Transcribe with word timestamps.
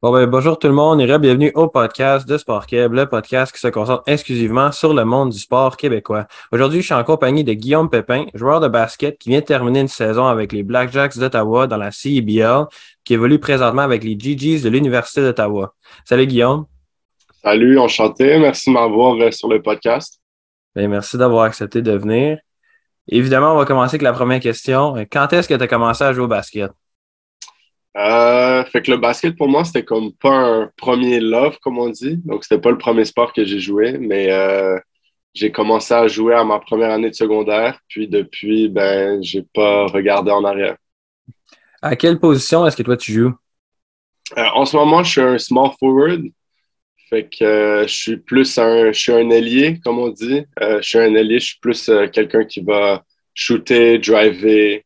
Bon 0.00 0.12
ben, 0.12 0.26
bonjour 0.26 0.56
tout 0.60 0.68
le 0.68 0.74
monde 0.74 1.00
et 1.00 1.06
bienvenue 1.18 1.50
au 1.56 1.66
podcast 1.66 2.28
de 2.28 2.38
Sport 2.38 2.66
Québec, 2.66 2.92
le 2.92 3.06
podcast 3.06 3.52
qui 3.52 3.58
se 3.58 3.66
concentre 3.66 4.04
exclusivement 4.06 4.70
sur 4.70 4.94
le 4.94 5.04
monde 5.04 5.30
du 5.30 5.40
sport 5.40 5.76
québécois. 5.76 6.28
Aujourd'hui, 6.52 6.82
je 6.82 6.86
suis 6.86 6.94
en 6.94 7.02
compagnie 7.02 7.42
de 7.42 7.52
Guillaume 7.52 7.90
Pépin, 7.90 8.26
joueur 8.32 8.60
de 8.60 8.68
basket 8.68 9.18
qui 9.18 9.30
vient 9.30 9.40
de 9.40 9.44
terminer 9.44 9.80
une 9.80 9.88
saison 9.88 10.28
avec 10.28 10.52
les 10.52 10.62
Blackjacks 10.62 11.18
d'Ottawa 11.18 11.66
dans 11.66 11.78
la 11.78 11.90
CEBL, 11.90 12.66
qui 13.02 13.14
évolue 13.14 13.40
présentement 13.40 13.82
avec 13.82 14.04
les 14.04 14.16
GGs 14.16 14.62
de 14.62 14.68
l'Université 14.68 15.20
d'Ottawa. 15.20 15.74
Salut 16.04 16.28
Guillaume. 16.28 16.66
Salut, 17.42 17.76
enchanté. 17.80 18.38
Merci 18.38 18.70
de 18.70 18.74
m'avoir 18.74 19.16
euh, 19.16 19.32
sur 19.32 19.48
le 19.48 19.60
podcast. 19.60 20.20
Ben, 20.76 20.88
merci 20.88 21.18
d'avoir 21.18 21.42
accepté 21.42 21.82
de 21.82 21.98
venir. 21.98 22.38
Évidemment, 23.08 23.52
on 23.52 23.56
va 23.56 23.64
commencer 23.64 23.96
avec 23.96 24.02
la 24.02 24.12
première 24.12 24.38
question. 24.38 24.94
Quand 25.10 25.32
est-ce 25.32 25.48
que 25.48 25.54
tu 25.54 25.62
as 25.64 25.66
commencé 25.66 26.04
à 26.04 26.12
jouer 26.12 26.22
au 26.22 26.28
basket? 26.28 26.70
Euh, 27.96 28.64
fait 28.64 28.82
que 28.82 28.90
le 28.90 28.96
basket 28.98 29.36
pour 29.36 29.48
moi, 29.48 29.64
c'était 29.64 29.84
comme 29.84 30.12
pas 30.12 30.34
un 30.34 30.70
premier 30.76 31.20
love, 31.20 31.58
comme 31.60 31.78
on 31.78 31.88
dit. 31.88 32.16
Donc, 32.24 32.44
c'était 32.44 32.60
pas 32.60 32.70
le 32.70 32.78
premier 32.78 33.04
sport 33.04 33.32
que 33.32 33.44
j'ai 33.44 33.58
joué, 33.58 33.98
mais 33.98 34.30
euh, 34.30 34.78
j'ai 35.34 35.50
commencé 35.50 35.94
à 35.94 36.06
jouer 36.06 36.34
à 36.34 36.44
ma 36.44 36.60
première 36.60 36.90
année 36.90 37.10
de 37.10 37.14
secondaire. 37.14 37.80
Puis 37.88 38.06
depuis, 38.06 38.68
ben, 38.68 39.22
j'ai 39.22 39.42
pas 39.54 39.86
regardé 39.86 40.30
en 40.30 40.44
arrière. 40.44 40.76
À 41.80 41.96
quelle 41.96 42.18
position 42.18 42.66
est-ce 42.66 42.76
que 42.76 42.82
toi 42.82 42.96
tu 42.96 43.12
joues? 43.12 43.34
Euh, 44.36 44.44
en 44.54 44.64
ce 44.64 44.76
moment, 44.76 45.02
je 45.02 45.10
suis 45.10 45.20
un 45.20 45.38
small 45.38 45.70
forward. 45.78 46.22
Fait 47.08 47.26
que 47.26 47.84
je 47.86 47.92
suis 47.92 48.16
plus 48.18 48.58
un, 48.58 48.92
je 48.92 48.98
suis 48.98 49.12
un 49.12 49.30
ailier, 49.30 49.80
comme 49.82 49.98
on 49.98 50.10
dit. 50.10 50.44
je 50.60 50.82
suis 50.82 50.98
un 50.98 51.14
ailier, 51.14 51.38
je 51.38 51.46
suis 51.46 51.58
plus 51.58 51.90
quelqu'un 52.12 52.44
qui 52.44 52.60
va 52.60 53.02
shooter, 53.32 53.98
driver, 53.98 54.82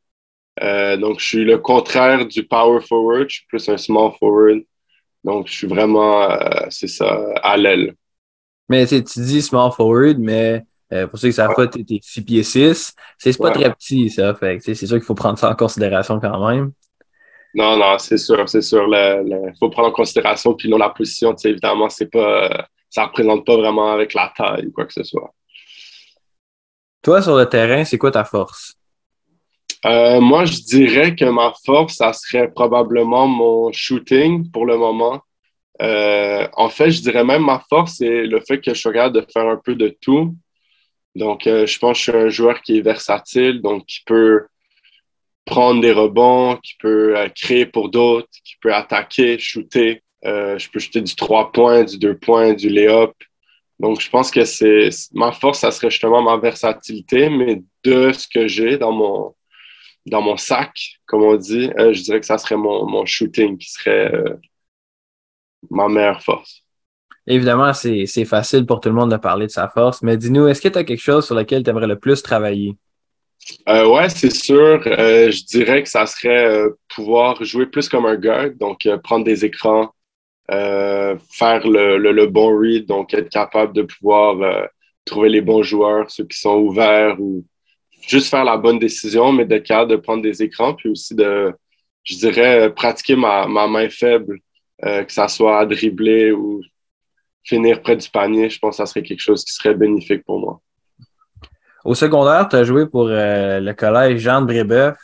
euh, 0.60 0.96
donc, 0.96 1.20
je 1.20 1.26
suis 1.26 1.44
le 1.44 1.58
contraire 1.58 2.26
du 2.26 2.44
power 2.46 2.80
forward. 2.80 3.28
Je 3.28 3.36
suis 3.36 3.46
plus 3.46 3.68
un 3.68 3.78
small 3.78 4.12
forward. 4.18 4.62
Donc, 5.24 5.46
je 5.46 5.52
suis 5.52 5.66
vraiment, 5.66 6.30
euh, 6.30 6.66
c'est 6.68 6.88
ça, 6.88 7.24
à 7.42 7.56
l'aile. 7.56 7.94
Mais 8.68 8.86
tu 8.86 9.00
dis 9.00 9.42
small 9.42 9.72
forward, 9.72 10.18
mais 10.18 10.62
euh, 10.92 11.06
pour 11.06 11.18
ceux 11.18 11.28
qui 11.28 11.34
savent 11.34 11.54
pas, 11.54 11.66
tu 11.66 11.80
es 11.80 12.00
6 12.02 12.22
pieds 12.22 12.42
6. 12.42 12.94
C'est 13.18 13.38
pas 13.38 13.50
très 13.50 13.72
petit, 13.72 14.10
ça. 14.10 14.34
Fait 14.34 14.58
c'est 14.60 14.74
sûr 14.74 14.96
qu'il 14.96 15.04
faut 15.04 15.14
prendre 15.14 15.38
ça 15.38 15.50
en 15.50 15.54
considération 15.54 16.20
quand 16.20 16.48
même. 16.48 16.72
Non, 17.54 17.76
non, 17.76 17.98
c'est 17.98 18.18
sûr, 18.18 18.48
c'est 18.48 18.62
sûr. 18.62 18.86
Il 18.88 19.52
faut 19.58 19.68
prendre 19.68 19.88
en 19.88 19.92
considération. 19.92 20.54
Puis 20.54 20.68
non, 20.68 20.78
la 20.78 20.90
position, 20.90 21.34
évidemment, 21.44 21.88
c'est 21.88 22.10
pas, 22.10 22.66
ça 22.88 23.04
représente 23.04 23.44
pas 23.46 23.56
vraiment 23.56 23.92
avec 23.92 24.14
la 24.14 24.32
taille 24.36 24.66
ou 24.66 24.72
quoi 24.72 24.86
que 24.86 24.92
ce 24.92 25.04
soit. 25.04 25.32
Toi, 27.02 27.20
sur 27.20 27.36
le 27.36 27.46
terrain, 27.46 27.84
c'est 27.84 27.98
quoi 27.98 28.10
ta 28.10 28.24
force? 28.24 28.76
Euh, 29.84 30.20
moi, 30.20 30.44
je 30.44 30.60
dirais 30.60 31.14
que 31.16 31.24
ma 31.24 31.52
force, 31.64 31.96
ça 31.96 32.12
serait 32.12 32.50
probablement 32.50 33.26
mon 33.26 33.72
shooting 33.72 34.50
pour 34.50 34.66
le 34.66 34.76
moment. 34.76 35.20
Euh, 35.80 36.46
en 36.54 36.68
fait, 36.68 36.90
je 36.90 37.02
dirais 37.02 37.24
même 37.24 37.44
ma 37.44 37.60
force, 37.68 37.96
c'est 37.98 38.24
le 38.24 38.40
fait 38.40 38.60
que 38.60 38.74
je 38.74 38.78
suis 38.78 38.92
capable 38.92 39.16
de 39.20 39.26
faire 39.32 39.48
un 39.48 39.56
peu 39.56 39.74
de 39.74 39.88
tout. 40.00 40.36
Donc, 41.16 41.46
euh, 41.46 41.66
je 41.66 41.78
pense 41.78 41.98
que 41.98 42.04
je 42.04 42.10
suis 42.10 42.26
un 42.26 42.28
joueur 42.28 42.62
qui 42.62 42.78
est 42.78 42.82
versatile, 42.82 43.60
donc 43.60 43.86
qui 43.86 44.00
peut 44.06 44.46
prendre 45.44 45.80
des 45.80 45.92
rebonds, 45.92 46.56
qui 46.62 46.74
peut 46.78 47.16
créer 47.34 47.66
pour 47.66 47.90
d'autres, 47.90 48.28
qui 48.44 48.54
peut 48.62 48.72
attaquer, 48.74 49.38
shooter. 49.38 50.02
je 50.24 50.70
peux 50.70 50.78
shooter 50.78 51.00
du 51.00 51.16
3 51.16 51.52
points, 51.52 51.84
du 51.84 51.98
2 51.98 52.16
points, 52.18 52.54
du 52.54 52.68
lay-up. 52.68 53.12
Donc, 53.80 54.00
je 54.00 54.08
pense 54.10 54.30
que 54.30 54.44
c'est 54.44 54.90
ma 55.12 55.32
force, 55.32 55.60
ça 55.60 55.72
serait 55.72 55.90
justement 55.90 56.22
ma 56.22 56.36
versatilité, 56.36 57.28
mais 57.28 57.62
de 57.84 58.12
ce 58.12 58.28
que 58.28 58.46
j'ai 58.46 58.78
dans 58.78 58.92
mon, 58.92 59.34
dans 60.06 60.22
mon 60.22 60.36
sac, 60.36 60.98
comme 61.06 61.22
on 61.22 61.36
dit, 61.36 61.70
euh, 61.78 61.92
je 61.92 62.02
dirais 62.02 62.20
que 62.20 62.26
ça 62.26 62.38
serait 62.38 62.56
mon, 62.56 63.04
shooting 63.06 63.56
qui 63.58 63.70
serait 63.70 64.14
euh, 64.14 64.34
ma 65.70 65.88
meilleure 65.88 66.22
force. 66.22 66.62
Évidemment, 67.26 67.72
c'est 67.72 68.24
facile 68.24 68.66
pour 68.66 68.80
tout 68.80 68.88
le 68.88 68.96
monde 68.96 69.12
de 69.12 69.16
parler 69.16 69.46
de 69.46 69.52
sa 69.52 69.68
force, 69.68 70.02
mais 70.02 70.16
dis-nous, 70.16 70.48
est-ce 70.48 70.60
que 70.60 70.68
tu 70.68 70.78
as 70.78 70.84
quelque 70.84 71.00
chose 71.00 71.24
sur 71.24 71.36
lequel 71.36 71.62
tu 71.62 71.70
aimerais 71.70 71.86
le 71.86 71.98
plus 71.98 72.20
travailler? 72.20 72.76
Euh, 73.68 73.86
ouais, 73.86 74.08
c'est 74.08 74.34
sûr. 74.34 74.82
je 74.82 75.44
dirais 75.44 75.84
que 75.84 75.88
ça 75.88 76.06
serait 76.06 76.64
pouvoir 76.88 77.42
jouer 77.44 77.66
plus 77.66 77.88
comme 77.88 78.06
un 78.06 78.16
guard, 78.16 78.50
donc 78.58 78.88
prendre 79.04 79.24
des 79.24 79.44
écrans, 79.44 79.94
faire 80.48 81.64
le, 81.64 81.96
le, 81.98 82.26
bon 82.26 82.58
read, 82.58 82.86
donc 82.86 83.14
être 83.14 83.30
capable 83.30 83.72
de 83.72 83.82
pouvoir 83.82 84.66
trouver 85.04 85.28
les 85.28 85.40
bons 85.40 85.62
joueurs, 85.62 86.10
ceux 86.10 86.24
qui 86.24 86.38
sont 86.38 86.56
ouverts 86.56 87.20
ou 87.20 87.44
juste 88.06 88.28
faire 88.28 88.44
la 88.44 88.56
bonne 88.56 88.78
décision, 88.78 89.32
mais 89.32 89.44
d'être 89.44 89.64
capable 89.64 89.92
de 89.92 89.96
prendre 89.96 90.22
des 90.22 90.42
écrans, 90.42 90.74
puis 90.74 90.88
aussi 90.88 91.14
de, 91.14 91.52
je 92.04 92.16
dirais, 92.16 92.72
pratiquer 92.74 93.16
ma, 93.16 93.46
ma 93.46 93.66
main 93.66 93.88
faible, 93.88 94.38
euh, 94.84 95.04
que 95.04 95.12
ça 95.12 95.28
soit 95.28 95.58
à 95.58 95.66
dribbler 95.66 96.32
ou 96.32 96.60
finir 97.44 97.82
près 97.82 97.96
du 97.96 98.08
panier. 98.08 98.50
Je 98.50 98.58
pense 98.58 98.76
que 98.76 98.76
ça 98.76 98.86
serait 98.86 99.02
quelque 99.02 99.20
chose 99.20 99.44
qui 99.44 99.52
serait 99.52 99.74
bénéfique 99.74 100.24
pour 100.24 100.38
moi. 100.38 100.60
Au 101.84 101.94
secondaire, 101.94 102.48
tu 102.48 102.56
as 102.56 102.64
joué 102.64 102.86
pour 102.86 103.08
euh, 103.08 103.60
le 103.60 103.72
collège 103.74 104.20
Jean 104.20 104.40
de 104.40 104.46
Brébeuf. 104.46 104.96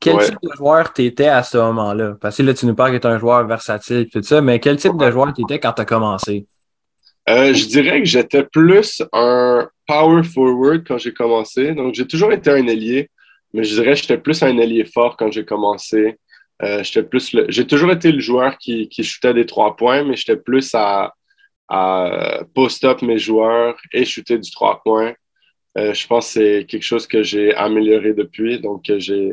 Quel 0.00 0.18
type 0.18 0.38
de 0.42 0.50
joueur 0.56 0.92
tu 0.92 1.04
étais 1.04 1.28
à 1.28 1.42
ce 1.44 1.58
moment-là? 1.58 2.16
Parce 2.20 2.36
que 2.36 2.42
là, 2.42 2.54
tu 2.54 2.66
nous 2.66 2.74
parles 2.74 2.92
que 2.92 2.96
tu 2.96 3.06
es 3.06 3.10
un 3.10 3.18
joueur 3.18 3.46
versatile 3.46 4.08
tout 4.10 4.22
ça, 4.22 4.40
mais 4.40 4.58
quel 4.58 4.76
type 4.76 4.96
de 4.96 5.10
joueur 5.10 5.32
tu 5.32 5.42
étais 5.42 5.60
quand 5.60 5.72
tu 5.72 5.82
as 5.82 5.84
commencé? 5.84 6.46
Euh, 7.28 7.54
je 7.54 7.66
dirais 7.66 8.00
que 8.00 8.08
j'étais 8.08 8.44
plus 8.44 9.02
un 9.12 9.68
power 9.86 10.24
forward 10.24 10.84
quand 10.86 10.98
j'ai 10.98 11.12
commencé. 11.12 11.72
Donc, 11.72 11.94
j'ai 11.94 12.06
toujours 12.06 12.32
été 12.32 12.50
un 12.50 12.66
ailier, 12.66 13.10
mais 13.52 13.64
je 13.64 13.74
dirais 13.74 13.94
que 13.94 14.00
j'étais 14.00 14.18
plus 14.18 14.42
un 14.42 14.56
ailier 14.58 14.84
fort 14.84 15.16
quand 15.16 15.30
j'ai 15.30 15.44
commencé. 15.44 16.16
Euh, 16.62 16.82
j'étais 16.82 17.02
plus 17.02 17.36
J'ai 17.48 17.66
toujours 17.66 17.92
été 17.92 18.10
le 18.12 18.20
joueur 18.20 18.58
qui, 18.58 18.88
qui 18.88 19.04
shootait 19.04 19.34
des 19.34 19.46
trois 19.46 19.76
points, 19.76 20.04
mais 20.04 20.16
j'étais 20.16 20.36
plus 20.36 20.74
à, 20.74 21.12
à 21.68 22.40
post-up 22.54 23.02
mes 23.02 23.18
joueurs 23.18 23.76
et 23.92 24.04
shooter 24.04 24.38
du 24.38 24.50
trois 24.50 24.82
points. 24.82 25.14
Euh, 25.78 25.94
je 25.94 26.06
pense 26.06 26.26
que 26.26 26.32
c'est 26.32 26.66
quelque 26.66 26.82
chose 26.82 27.06
que 27.06 27.22
j'ai 27.22 27.54
amélioré 27.54 28.14
depuis. 28.14 28.60
Donc, 28.60 28.82
j'ai, 28.98 29.32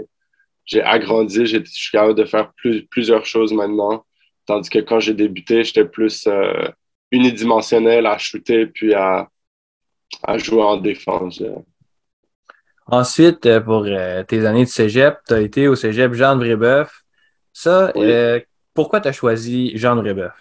j'ai 0.65 0.81
agrandi, 0.81 1.45
je 1.45 1.63
suis 1.65 1.91
capable 1.91 2.15
de 2.15 2.25
faire 2.25 2.51
plus, 2.55 2.83
plusieurs 2.87 3.25
choses 3.25 3.51
maintenant. 3.51 4.05
Tandis 4.45 4.69
que 4.69 4.79
quand 4.79 4.99
j'ai 4.99 5.13
débuté, 5.13 5.63
j'étais 5.63 5.85
plus 5.85 6.25
euh, 6.27 6.69
unidimensionnel 7.11 8.05
à 8.05 8.17
shooter 8.17 8.67
puis 8.67 8.93
à, 8.93 9.27
à 10.23 10.37
jouer 10.37 10.63
en 10.63 10.77
défense. 10.77 11.41
Ensuite, 12.91 13.45
euh, 13.45 13.61
pour 13.61 13.85
euh, 13.85 14.23
tes 14.23 14.45
années 14.45 14.65
de 14.65 14.69
cégep, 14.69 15.17
tu 15.27 15.33
as 15.33 15.41
été 15.41 15.67
au 15.67 15.75
cégep 15.75 16.13
Jean 16.13 16.35
de 16.35 16.39
Brébeuf. 16.39 17.03
Ça, 17.53 17.91
euh, 17.95 18.39
pourquoi 18.73 18.99
tu 18.99 19.07
as 19.07 19.11
choisi 19.11 19.77
Jean 19.77 19.95
de 19.95 20.01
Brébeuf? 20.01 20.33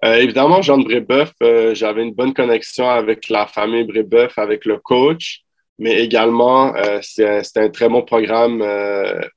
évidemment, 0.00 0.62
Jean 0.62 0.78
de 0.78 0.84
Brébeuf, 0.84 1.32
j'avais 1.74 2.04
une 2.04 2.14
bonne 2.14 2.32
connexion 2.32 2.88
avec 2.88 3.28
la 3.28 3.46
famille 3.46 3.82
Brébeuf, 3.82 4.38
avec 4.38 4.64
le 4.64 4.78
coach, 4.78 5.40
mais 5.76 6.04
également, 6.04 6.72
c'est 7.02 7.56
un 7.56 7.68
très 7.68 7.88
bon 7.88 8.02
programme, 8.02 8.62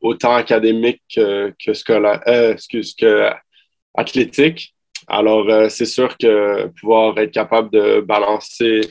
autant 0.02 0.36
académique 0.36 1.02
que, 1.16 1.52
que 1.66 1.74
scolaire, 1.74 2.22
excuse, 2.28 2.94
que 2.94 3.32
athlétique. 3.96 4.76
Alors, 5.08 5.70
c'est 5.70 5.86
sûr 5.86 6.18
que 6.18 6.68
pouvoir 6.80 7.18
être 7.18 7.32
capable 7.32 7.70
de 7.72 8.02
balancer 8.02 8.82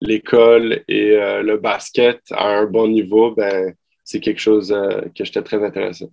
l'école 0.00 0.84
et 0.88 1.12
euh, 1.12 1.42
le 1.42 1.56
basket 1.58 2.20
à 2.32 2.48
un 2.48 2.66
bon 2.66 2.88
niveau, 2.88 3.34
ben, 3.34 3.74
c'est 4.04 4.20
quelque 4.20 4.40
chose 4.40 4.72
euh, 4.72 5.00
que 5.16 5.24
j'étais 5.24 5.42
très 5.42 5.62
intéressé. 5.64 6.08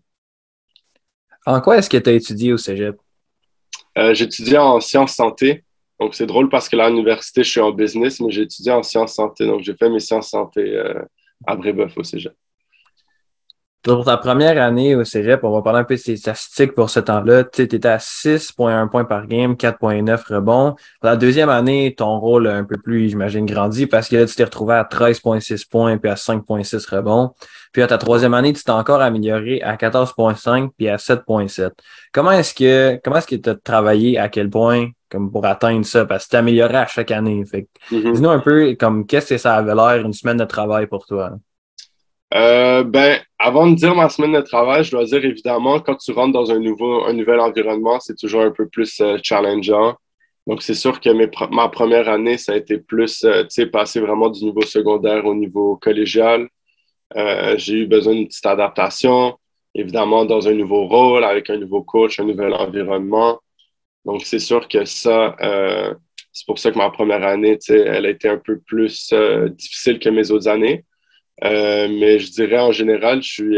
En 1.45 1.59
quoi 1.59 1.77
est-ce 1.77 1.89
que 1.89 1.97
tu 1.97 2.09
as 2.09 2.13
étudié 2.13 2.53
au 2.53 2.57
cégep? 2.57 2.95
Euh, 3.97 4.13
j'ai 4.13 4.25
étudié 4.25 4.57
en 4.57 4.79
sciences 4.79 5.15
santé. 5.15 5.63
Donc, 5.99 6.15
c'est 6.15 6.25
drôle 6.25 6.49
parce 6.49 6.69
que 6.69 6.75
là, 6.75 6.85
à 6.85 6.89
l'université, 6.89 7.43
je 7.43 7.49
suis 7.49 7.59
en 7.59 7.71
business, 7.71 8.19
mais 8.19 8.31
j'ai 8.31 8.43
étudié 8.43 8.71
en 8.71 8.83
sciences 8.83 9.15
santé. 9.15 9.45
Donc, 9.45 9.61
j'ai 9.61 9.75
fait 9.75 9.89
mes 9.89 9.99
sciences 9.99 10.29
santé 10.29 10.81
à 11.45 11.55
Brébeuf 11.55 11.97
au 11.97 12.03
cégep. 12.03 12.33
Pour 13.83 14.05
ta 14.05 14.15
première 14.15 14.63
année 14.63 14.95
au 14.95 15.03
cégep, 15.03 15.43
on 15.43 15.51
va 15.51 15.61
parler 15.61 15.79
un 15.79 15.83
peu 15.83 15.97
de 15.97 16.01
tes 16.01 16.15
statistiques 16.15 16.73
pour 16.73 16.89
ce 16.89 17.01
temps-là. 17.01 17.43
Tu 17.43 17.63
étais 17.63 17.85
à 17.85 17.97
6,1 17.97 18.87
points 18.87 19.03
par 19.03 19.27
game, 19.27 19.55
4,9 19.55 20.35
rebonds. 20.35 20.75
Pour 21.01 21.09
la 21.09 21.17
deuxième 21.17 21.49
année, 21.49 21.93
ton 21.93 22.17
rôle 22.17 22.47
a 22.47 22.55
un 22.55 22.63
peu 22.63 22.77
plus, 22.77 23.09
j'imagine, 23.09 23.45
grandi 23.45 23.85
parce 23.85 24.07
que 24.07 24.15
là, 24.15 24.25
tu 24.25 24.35
t'es 24.35 24.45
retrouvé 24.45 24.75
à 24.75 24.83
13,6 24.85 25.67
points 25.69 25.97
puis 25.97 26.09
à 26.09 26.15
5,6 26.15 26.95
rebonds. 26.95 27.31
Puis 27.73 27.81
à 27.81 27.87
ta 27.87 27.97
troisième 27.97 28.33
année, 28.33 28.53
tu 28.53 28.63
t'es 28.63 28.71
encore 28.71 29.01
amélioré 29.01 29.61
à 29.61 29.75
14,5 29.75 30.69
puis 30.77 30.87
à 30.87 30.95
7,7. 30.95 31.71
Comment 32.13 32.31
est-ce 32.31 32.53
que 32.53 33.01
comment 33.03 33.17
est-ce 33.17 33.27
que 33.27 33.35
tu 33.35 33.49
as 33.49 33.55
travaillé? 33.55 34.17
À 34.17 34.29
quel 34.29 34.49
point 34.49 34.91
comme 35.09 35.29
pour 35.29 35.45
atteindre 35.45 35.85
ça? 35.85 36.05
Parce 36.05 36.23
que 36.25 36.29
tu 36.29 36.35
amélioré 36.37 36.77
à 36.77 36.87
chaque 36.87 37.11
année. 37.11 37.43
Fait 37.45 37.67
mm-hmm. 37.91 38.13
dis-nous 38.13 38.29
un 38.29 38.39
peu 38.39 38.75
comme 38.79 39.05
qu'est-ce 39.05 39.33
que 39.33 39.37
ça 39.37 39.55
avait 39.55 39.75
l'air 39.75 40.05
une 40.05 40.13
semaine 40.13 40.37
de 40.37 40.45
travail 40.45 40.87
pour 40.87 41.05
toi. 41.05 41.31
Euh, 42.33 42.83
ben, 42.83 43.19
avant 43.37 43.67
de 43.67 43.75
dire 43.75 43.95
ma 43.95 44.09
semaine 44.09 44.33
de 44.33 44.41
travail, 44.41 44.83
je 44.83 44.91
dois 44.91 45.05
dire 45.05 45.23
évidemment, 45.23 45.79
quand 45.79 45.95
tu 45.95 46.11
rentres 46.11 46.33
dans 46.33 46.51
un, 46.51 46.59
nouveau, 46.59 47.03
un 47.03 47.13
nouvel 47.13 47.39
environnement, 47.39 47.99
c'est 47.99 48.17
toujours 48.17 48.41
un 48.41 48.51
peu 48.51 48.67
plus 48.67 48.99
euh, 49.01 49.17
challengeant. 49.21 49.95
Donc, 50.47 50.61
c'est 50.63 50.73
sûr 50.73 50.99
que 50.99 51.09
ma 51.53 51.69
première 51.69 52.09
année, 52.09 52.37
ça 52.37 52.53
a 52.53 52.55
été 52.57 52.77
plus, 52.79 53.23
euh, 53.23 53.43
tu 53.43 53.49
sais, 53.49 53.65
passer 53.67 53.99
vraiment 54.01 54.29
du 54.29 54.43
niveau 54.43 54.61
secondaire 54.63 55.25
au 55.25 55.35
niveau 55.35 55.77
collégial. 55.77 56.47
J'ai 57.57 57.75
eu 57.75 57.85
besoin 57.85 58.13
d'une 58.15 58.27
petite 58.27 58.45
adaptation, 58.45 59.37
évidemment, 59.75 60.25
dans 60.25 60.47
un 60.47 60.53
nouveau 60.53 60.87
rôle, 60.87 61.23
avec 61.23 61.49
un 61.51 61.57
nouveau 61.57 61.83
coach, 61.83 62.19
un 62.19 62.25
nouvel 62.25 62.53
environnement. 62.53 63.39
Donc, 64.05 64.23
c'est 64.25 64.39
sûr 64.39 64.67
que 64.67 64.83
ça, 64.85 65.35
c'est 66.31 66.45
pour 66.47 66.57
ça 66.57 66.71
que 66.71 66.77
ma 66.77 66.89
première 66.89 67.23
année, 67.23 67.59
elle 67.69 68.07
a 68.07 68.09
été 68.09 68.27
un 68.29 68.39
peu 68.39 68.59
plus 68.59 69.13
difficile 69.51 69.99
que 69.99 70.09
mes 70.09 70.31
autres 70.31 70.47
années. 70.47 70.83
Euh, 71.43 71.87
mais 71.89 72.19
je 72.19 72.31
dirais 72.31 72.59
en 72.59 72.71
général, 72.71 73.23
je 73.23 73.31
suis, 73.31 73.57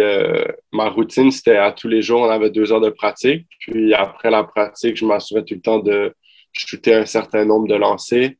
ma 0.71 0.89
routine, 0.89 1.31
c'était 1.31 1.57
à 1.57 1.71
tous 1.71 1.87
les 1.87 2.01
jours, 2.01 2.21
on 2.21 2.29
avait 2.29 2.49
deux 2.49 2.71
heures 2.71 2.81
de 2.81 2.89
pratique. 2.89 3.47
Puis 3.59 3.93
après 3.93 4.29
la 4.31 4.43
pratique, 4.43 4.97
je 4.97 5.05
m'assurais 5.05 5.43
tout 5.43 5.55
le 5.55 5.61
temps 5.61 5.79
de 5.79 6.13
shooter 6.53 6.93
un 6.93 7.05
certain 7.05 7.45
nombre 7.45 7.67
de 7.67 7.75
lancers. 7.75 8.31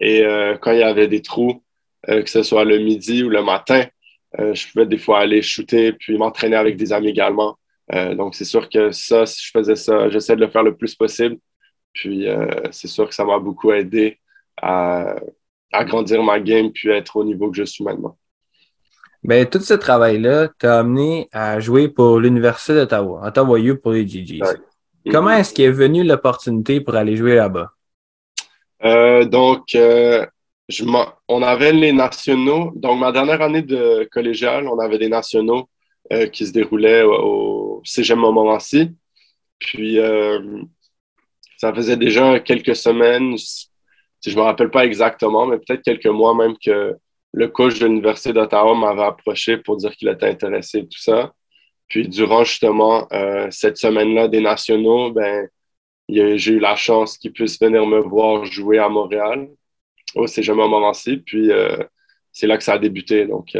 Et 0.00 0.22
quand 0.62 0.72
il 0.72 0.78
y 0.78 0.82
avait 0.82 1.08
des 1.08 1.22
trous, 1.22 1.62
que 2.06 2.28
ce 2.30 2.42
soit 2.42 2.64
le 2.64 2.78
midi 2.78 3.22
ou 3.22 3.28
le 3.28 3.42
matin, 3.42 3.84
je 4.38 4.70
pouvais 4.70 4.86
des 4.86 4.98
fois 4.98 5.20
aller 5.20 5.42
shooter 5.42 5.92
puis 5.92 6.16
m'entraîner 6.16 6.56
avec 6.56 6.76
des 6.76 6.92
amis 6.92 7.08
également. 7.08 7.58
Euh, 7.94 8.14
donc, 8.14 8.34
c'est 8.34 8.44
sûr 8.44 8.68
que 8.68 8.90
ça, 8.92 9.26
si 9.26 9.46
je 9.46 9.50
faisais 9.50 9.76
ça, 9.76 10.08
j'essaie 10.10 10.36
de 10.36 10.40
le 10.40 10.50
faire 10.50 10.62
le 10.62 10.76
plus 10.76 10.94
possible. 10.94 11.38
Puis, 11.92 12.28
euh, 12.28 12.48
c'est 12.70 12.88
sûr 12.88 13.08
que 13.08 13.14
ça 13.14 13.24
m'a 13.24 13.38
beaucoup 13.38 13.72
aidé 13.72 14.18
à, 14.56 15.16
à, 15.72 15.84
grandir 15.84 16.22
ma 16.22 16.40
game 16.40 16.70
puis 16.72 16.90
être 16.90 17.16
au 17.16 17.24
niveau 17.24 17.50
que 17.50 17.56
je 17.56 17.64
suis 17.64 17.84
maintenant. 17.84 18.18
Bien, 19.22 19.44
tout 19.44 19.60
ce 19.60 19.74
travail-là 19.74 20.48
t'a 20.58 20.80
amené 20.80 21.28
à 21.32 21.60
jouer 21.60 21.88
pour 21.88 22.20
l'Université 22.20 22.74
d'Ottawa, 22.74 23.26
Ottawa 23.26 23.58
U 23.58 23.76
pour 23.78 23.92
les 23.92 24.06
GGs. 24.06 24.42
Comment 25.10 25.30
est-ce 25.30 25.54
qu'est 25.54 25.70
venue 25.70 26.04
l'opportunité 26.04 26.80
pour 26.80 26.94
aller 26.94 27.16
jouer 27.16 27.34
là-bas? 27.34 27.72
Euh, 28.84 29.24
donc, 29.24 29.62
je 29.72 30.84
on 31.28 31.42
avait 31.42 31.72
les 31.72 31.92
nationaux. 31.92 32.72
Donc, 32.76 33.00
ma 33.00 33.10
dernière 33.10 33.42
année 33.42 33.62
de 33.62 34.08
collégial, 34.12 34.68
on 34.68 34.78
avait 34.78 34.98
des 34.98 35.08
nationaux 35.08 35.68
qui 36.32 36.46
se 36.46 36.52
déroulaient 36.52 37.02
au, 37.02 37.80
si 37.84 37.94
Cégep 37.94 38.18
Montmorency. 38.18 38.94
Puis, 39.58 39.98
euh, 39.98 40.62
ça 41.56 41.72
faisait 41.74 41.96
déjà 41.96 42.38
quelques 42.40 42.76
semaines, 42.76 43.36
je 44.24 44.30
ne 44.30 44.36
me 44.36 44.42
rappelle 44.42 44.70
pas 44.70 44.84
exactement, 44.84 45.46
mais 45.46 45.58
peut-être 45.58 45.82
quelques 45.82 46.06
mois 46.06 46.34
même 46.34 46.56
que 46.64 46.96
le 47.32 47.48
coach 47.48 47.78
de 47.78 47.86
l'Université 47.86 48.32
d'Ottawa 48.32 48.74
m'avait 48.74 49.02
approché 49.02 49.58
pour 49.58 49.76
dire 49.76 49.92
qu'il 49.92 50.08
était 50.08 50.28
intéressé 50.28 50.82
tout 50.82 50.98
ça. 50.98 51.32
Puis, 51.88 52.08
durant 52.08 52.44
justement 52.44 53.06
euh, 53.12 53.48
cette 53.50 53.78
semaine-là 53.78 54.28
des 54.28 54.40
nationaux, 54.40 55.10
ben, 55.10 55.48
j'ai 56.08 56.52
eu 56.52 56.58
la 56.58 56.76
chance 56.76 57.18
qu'il 57.18 57.32
puisse 57.32 57.60
venir 57.60 57.86
me 57.86 58.00
voir 58.00 58.44
jouer 58.44 58.78
à 58.78 58.88
Montréal, 58.88 59.48
au 60.14 60.26
Cégep 60.26 60.56
Montmorency. 60.56 61.18
Puis, 61.18 61.50
euh, 61.52 61.78
c'est 62.32 62.46
là 62.46 62.56
que 62.58 62.64
ça 62.64 62.74
a 62.74 62.78
débuté. 62.78 63.26
Donc, 63.26 63.56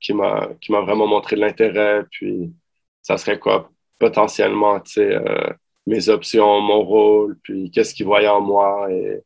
qui 0.00 0.12
m'a 0.14 0.48
vraiment 0.68 1.06
montré 1.06 1.36
de 1.36 1.40
l'intérêt. 1.40 2.04
Puis, 2.10 2.52
ça 3.02 3.16
serait 3.16 3.38
quoi 3.38 3.72
potentiellement, 4.02 4.80
tu 4.80 4.94
sais, 4.94 5.14
euh, 5.14 5.52
mes 5.86 6.08
options, 6.08 6.60
mon 6.60 6.82
rôle, 6.82 7.38
puis 7.44 7.70
qu'est-ce 7.70 7.94
qu'il 7.94 8.06
voyait 8.06 8.26
en 8.26 8.40
moi. 8.40 8.88
Et 8.90 9.22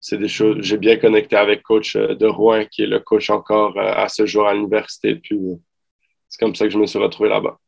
c'est 0.00 0.16
des 0.16 0.28
choses. 0.28 0.58
J'ai 0.60 0.78
bien 0.78 0.96
connecté 0.96 1.36
avec 1.36 1.62
coach 1.62 1.94
euh, 1.94 2.14
de 2.14 2.26
Rouen, 2.26 2.64
qui 2.70 2.82
est 2.82 2.86
le 2.86 3.00
coach 3.00 3.30
encore 3.30 3.76
euh, 3.76 3.92
à 3.94 4.08
ce 4.08 4.26
jour 4.26 4.46
à 4.46 4.54
l'université. 4.54 5.16
Puis 5.16 5.38
c'est 6.28 6.40
comme 6.40 6.54
ça 6.54 6.64
que 6.64 6.70
je 6.72 6.78
me 6.78 6.86
suis 6.86 6.98
retrouvé 6.98 7.28
là-bas. 7.28 7.58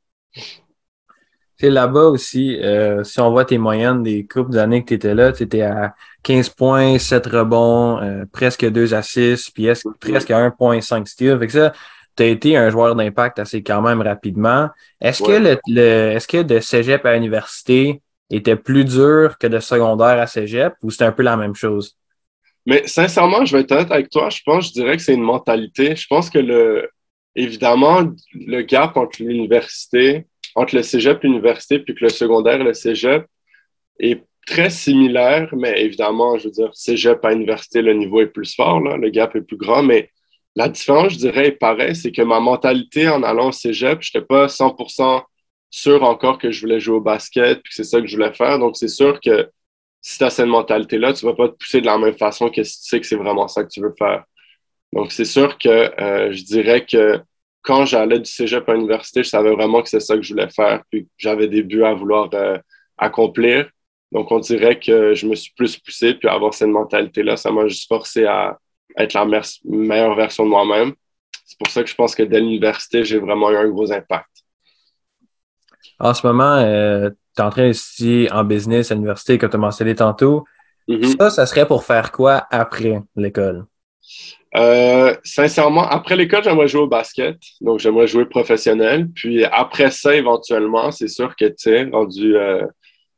C'est 1.58 1.70
là-bas 1.70 2.06
aussi, 2.06 2.58
si 3.04 3.20
on 3.20 3.30
voit 3.30 3.44
tes 3.44 3.58
moyennes 3.58 4.02
des 4.02 4.26
coupes 4.26 4.50
d'années 4.50 4.82
que 4.82 4.88
tu 4.88 4.94
étais 4.94 5.14
là, 5.14 5.30
tu 5.30 5.44
étais 5.44 5.60
à 5.60 5.94
15 6.24 6.48
points, 6.48 6.98
7 6.98 7.24
rebonds, 7.26 8.00
presque 8.32 8.68
2 8.68 8.94
assists, 8.94 9.52
puis 9.54 9.68
presque 10.00 10.30
1.5 10.30 11.06
steals. 11.06 11.38
Fait 11.38 11.46
que 11.46 11.52
ça, 11.52 11.72
tu 12.16 12.22
as 12.22 12.26
été 12.26 12.56
un 12.56 12.70
joueur 12.70 12.94
d'impact 12.94 13.38
assez 13.38 13.62
quand 13.62 13.80
même 13.80 14.02
rapidement. 14.02 14.68
Est-ce 15.00 15.22
que 15.22 15.58
le, 15.68 16.10
est-ce 16.10 16.28
que 16.28 16.42
de 16.42 16.60
cégep 16.60 17.04
à 17.06 17.16
université 17.16 18.02
était 18.30 18.56
plus 18.56 18.84
dur 18.84 19.36
que 19.38 19.46
de 19.46 19.60
secondaire 19.60 20.20
à 20.20 20.26
cégep 20.26 20.74
ou 20.82 20.90
c'était 20.90 21.04
un 21.04 21.12
peu 21.12 21.22
la 21.22 21.36
même 21.36 21.54
chose? 21.54 21.96
Mais 22.66 22.86
sincèrement, 22.86 23.44
je 23.44 23.56
vais 23.56 23.62
être 23.62 23.72
honnête 23.72 23.90
avec 23.90 24.10
toi, 24.10 24.30
je 24.30 24.40
pense, 24.44 24.68
je 24.68 24.72
dirais 24.72 24.96
que 24.96 25.02
c'est 25.02 25.14
une 25.14 25.22
mentalité. 25.22 25.96
Je 25.96 26.06
pense 26.06 26.30
que 26.30 26.38
le, 26.38 26.88
évidemment, 27.34 28.02
le 28.34 28.62
gap 28.62 28.96
entre 28.96 29.22
l'université, 29.22 30.26
entre 30.54 30.76
le 30.76 30.82
cégep 30.82 31.22
l'université, 31.22 31.78
puis 31.78 31.94
que 31.94 32.04
le 32.04 32.10
secondaire 32.10 32.62
le 32.62 32.74
cégep 32.74 33.26
est 33.98 34.22
très 34.46 34.70
similaire, 34.70 35.48
mais 35.52 35.80
évidemment, 35.82 36.38
je 36.38 36.44
veux 36.44 36.50
dire, 36.50 36.70
cégep 36.74 37.24
à 37.24 37.32
université, 37.32 37.82
le 37.82 37.94
niveau 37.94 38.20
est 38.20 38.26
plus 38.26 38.54
fort, 38.54 38.80
là, 38.80 38.96
le 38.96 39.08
gap 39.10 39.34
est 39.36 39.42
plus 39.42 39.56
grand, 39.56 39.82
mais 39.82 40.10
la 40.54 40.68
différence, 40.68 41.14
je 41.14 41.18
dirais, 41.18 41.48
est 41.48 41.52
pareille, 41.52 41.96
c'est 41.96 42.12
que 42.12 42.22
ma 42.22 42.40
mentalité 42.40 43.08
en 43.08 43.22
allant 43.22 43.48
au 43.48 43.52
cégep, 43.52 44.02
je 44.02 44.10
n'étais 44.14 44.26
pas 44.26 44.46
100% 44.46 45.22
sûr 45.70 46.02
encore 46.02 46.38
que 46.38 46.50
je 46.50 46.60
voulais 46.60 46.80
jouer 46.80 46.96
au 46.96 47.00
basket, 47.00 47.62
puis 47.62 47.70
que 47.70 47.74
c'est 47.74 47.84
ça 47.84 48.00
que 48.00 48.06
je 48.06 48.16
voulais 48.16 48.34
faire. 48.34 48.58
Donc, 48.58 48.76
c'est 48.76 48.88
sûr 48.88 49.18
que 49.20 49.48
si 50.02 50.18
tu 50.18 50.24
as 50.24 50.30
cette 50.30 50.46
mentalité-là, 50.46 51.12
tu 51.12 51.24
ne 51.24 51.30
vas 51.30 51.36
pas 51.36 51.48
te 51.48 51.54
pousser 51.54 51.80
de 51.80 51.86
la 51.86 51.96
même 51.96 52.16
façon 52.16 52.50
que 52.50 52.62
si 52.64 52.82
tu 52.82 52.88
sais 52.88 53.00
que 53.00 53.06
c'est 53.06 53.16
vraiment 53.16 53.46
ça 53.46 53.62
que 53.62 53.68
tu 53.68 53.80
veux 53.80 53.94
faire. 53.96 54.24
Donc, 54.92 55.12
c'est 55.12 55.24
sûr 55.24 55.56
que 55.56 55.68
euh, 55.68 56.32
je 56.32 56.42
dirais 56.42 56.84
que 56.84 57.20
quand 57.62 57.86
j'allais 57.86 58.18
du 58.18 58.28
cégep 58.28 58.68
à 58.68 58.74
l'université, 58.74 59.22
je 59.22 59.28
savais 59.28 59.52
vraiment 59.52 59.80
que 59.80 59.88
c'est 59.88 60.00
ça 60.00 60.16
que 60.16 60.22
je 60.22 60.34
voulais 60.34 60.50
faire, 60.50 60.82
puis 60.90 61.08
j'avais 61.16 61.46
des 61.46 61.62
buts 61.62 61.84
à 61.84 61.94
vouloir 61.94 62.28
euh, 62.34 62.58
accomplir. 62.98 63.70
Donc, 64.10 64.30
on 64.32 64.40
dirait 64.40 64.78
que 64.78 65.14
je 65.14 65.26
me 65.26 65.36
suis 65.36 65.52
plus 65.54 65.78
poussé, 65.78 66.14
puis 66.14 66.28
avoir 66.28 66.52
cette 66.52 66.68
mentalité-là, 66.68 67.36
ça 67.36 67.52
m'a 67.52 67.68
juste 67.68 67.88
forcé 67.88 68.26
à, 68.26 68.58
être 68.98 69.14
la 69.14 69.24
meilleure 69.64 70.14
version 70.14 70.44
de 70.44 70.50
moi-même. 70.50 70.92
C'est 71.46 71.58
pour 71.58 71.68
ça 71.68 71.82
que 71.82 71.88
je 71.88 71.94
pense 71.94 72.14
que 72.14 72.24
dès 72.24 72.40
l'université, 72.40 73.04
j'ai 73.04 73.18
vraiment 73.18 73.50
eu 73.50 73.56
un 73.56 73.68
gros 73.68 73.90
impact. 73.90 74.28
En 75.98 76.12
ce 76.12 76.26
moment, 76.26 76.56
euh, 76.56 77.08
tu 77.36 77.42
es 77.42 77.44
en 77.44 77.50
train 77.50 77.68
d'étudier 77.68 78.30
en 78.32 78.44
business 78.44 78.90
à 78.90 78.94
l'université, 78.94 79.38
comme 79.38 79.50
tu 79.50 79.56
as 79.56 79.60
mentionné 79.60 79.94
tantôt. 79.94 80.44
Mm-hmm. 80.88 81.16
Ça, 81.18 81.30
ça 81.30 81.46
serait 81.46 81.66
pour 81.66 81.84
faire 81.84 82.12
quoi 82.12 82.46
après 82.50 83.00
l'école? 83.16 83.66
Euh, 84.54 85.14
sincèrement, 85.24 85.86
après 85.88 86.16
l'école, 86.16 86.44
j'aimerais 86.44 86.68
jouer 86.68 86.82
au 86.82 86.86
basket. 86.86 87.38
Donc, 87.60 87.78
j'aimerais 87.78 88.06
jouer 88.06 88.26
professionnel. 88.26 89.08
Puis 89.14 89.44
après 89.44 89.90
ça, 89.90 90.14
éventuellement, 90.14 90.90
c'est 90.90 91.08
sûr 91.08 91.34
que, 91.36 91.46
tu 91.46 91.54
sais, 91.58 91.84
rendu, 91.90 92.36
euh, 92.36 92.66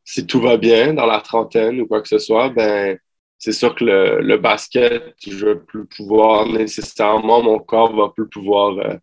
si 0.04 0.26
tout 0.26 0.40
va 0.40 0.56
bien 0.56 0.94
dans 0.94 1.06
la 1.06 1.20
trentaine 1.20 1.80
ou 1.80 1.86
quoi 1.86 2.02
que 2.02 2.08
ce 2.08 2.18
soit, 2.18 2.50
ben, 2.50 2.98
c'est 3.38 3.52
sûr 3.52 3.74
que 3.74 3.84
le, 3.84 4.36
basket, 4.38 5.14
je 5.26 5.46
vais 5.46 5.56
plus 5.56 5.86
pouvoir 5.86 6.46
nécessairement, 6.46 7.42
mon 7.42 7.58
corps 7.58 7.94
va 7.94 8.10
plus 8.10 8.28
pouvoir 8.28 8.78
euh, 8.78 8.96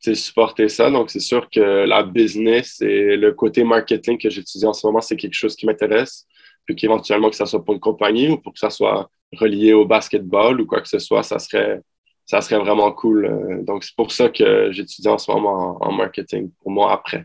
supporter 0.00 0.68
ça. 0.68 0.90
Donc, 0.90 1.10
c'est 1.10 1.20
sûr 1.20 1.48
que 1.50 1.60
la 1.60 2.02
business 2.02 2.80
et 2.80 3.16
le 3.16 3.32
côté 3.32 3.64
marketing 3.64 4.18
que 4.18 4.30
j'étudie 4.30 4.66
en 4.66 4.72
ce 4.72 4.86
moment, 4.86 5.00
c'est 5.00 5.16
quelque 5.16 5.34
chose 5.34 5.56
qui 5.56 5.66
m'intéresse. 5.66 6.26
Puis 6.64 6.76
qu'éventuellement, 6.76 7.30
que 7.30 7.36
ça 7.36 7.46
soit 7.46 7.64
pour 7.64 7.74
une 7.74 7.80
compagnie 7.80 8.28
ou 8.28 8.38
pour 8.38 8.52
que 8.52 8.58
ça 8.58 8.70
soit 8.70 9.10
relié 9.32 9.72
au 9.72 9.86
basketball 9.86 10.60
ou 10.60 10.66
quoi 10.66 10.80
que 10.80 10.88
ce 10.88 10.98
soit, 10.98 11.22
ça 11.22 11.38
serait, 11.38 11.80
ça 12.26 12.40
serait 12.40 12.58
vraiment 12.58 12.92
cool. 12.92 13.26
Euh. 13.26 13.62
Donc, 13.62 13.84
c'est 13.84 13.96
pour 13.96 14.12
ça 14.12 14.28
que 14.28 14.70
j'étudie 14.70 15.08
en 15.08 15.18
ce 15.18 15.30
moment 15.30 15.80
en, 15.82 15.88
en 15.88 15.92
marketing, 15.92 16.50
pour 16.62 16.70
moi, 16.70 16.92
après. 16.92 17.24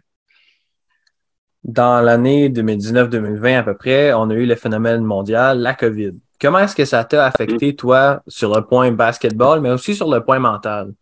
Dans 1.64 2.02
l'année 2.02 2.50
2019-2020 2.50 3.58
à 3.60 3.64
peu 3.64 3.78
près, 3.78 4.14
on 4.14 4.30
a 4.30 4.34
eu 4.34 4.46
le 4.46 4.56
phénomène 4.56 5.04
mondial, 5.04 5.60
la 5.60 5.74
COVID. 5.74 6.14
Comment 6.42 6.60
est-ce 6.60 6.76
que 6.76 6.84
ça 6.84 7.06
t'a 7.06 7.26
affecté, 7.26 7.72
mm. 7.72 7.76
toi, 7.76 8.24
sur 8.28 8.54
le 8.54 8.66
point 8.66 8.92
basketball, 8.92 9.62
mais 9.62 9.70
aussi 9.70 9.96
sur 9.96 10.12
le 10.12 10.22
point 10.22 10.40
mental? 10.40 10.94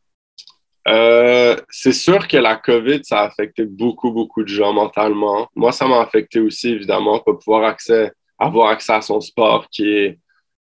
Euh, 0.87 1.55
c'est 1.69 1.93
sûr 1.93 2.27
que 2.27 2.37
la 2.37 2.55
COVID, 2.57 3.01
ça 3.03 3.21
a 3.21 3.27
affecté 3.27 3.65
beaucoup, 3.65 4.11
beaucoup 4.11 4.43
de 4.43 4.47
gens 4.47 4.73
mentalement. 4.73 5.47
Moi, 5.55 5.71
ça 5.71 5.87
m'a 5.87 6.01
affecté 6.01 6.39
aussi, 6.39 6.69
évidemment, 6.71 7.19
pas 7.19 7.33
pouvoir 7.33 7.65
accès, 7.65 8.11
avoir 8.39 8.69
accès 8.69 8.93
à 8.93 9.01
son 9.01 9.21
sport 9.21 9.67
qui 9.69 9.87
est 9.89 10.19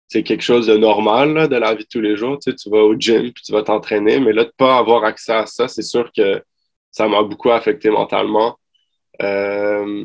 c'est 0.08 0.22
quelque 0.22 0.42
chose 0.42 0.66
de 0.66 0.76
normal 0.76 1.48
de 1.48 1.56
la 1.56 1.74
vie 1.74 1.84
de 1.84 1.88
tous 1.88 2.00
les 2.00 2.16
jours. 2.16 2.38
Tu, 2.38 2.50
sais, 2.50 2.56
tu 2.56 2.70
vas 2.70 2.78
au 2.82 2.94
gym 2.98 3.30
puis 3.32 3.42
tu 3.44 3.52
vas 3.52 3.62
t'entraîner, 3.62 4.18
mais 4.20 4.32
là, 4.32 4.44
de 4.44 4.48
ne 4.48 4.52
pas 4.56 4.78
avoir 4.78 5.04
accès 5.04 5.32
à 5.32 5.46
ça, 5.46 5.68
c'est 5.68 5.82
sûr 5.82 6.10
que 6.16 6.42
ça 6.90 7.08
m'a 7.08 7.22
beaucoup 7.22 7.50
affecté 7.50 7.90
mentalement. 7.90 8.58
Euh, 9.22 10.04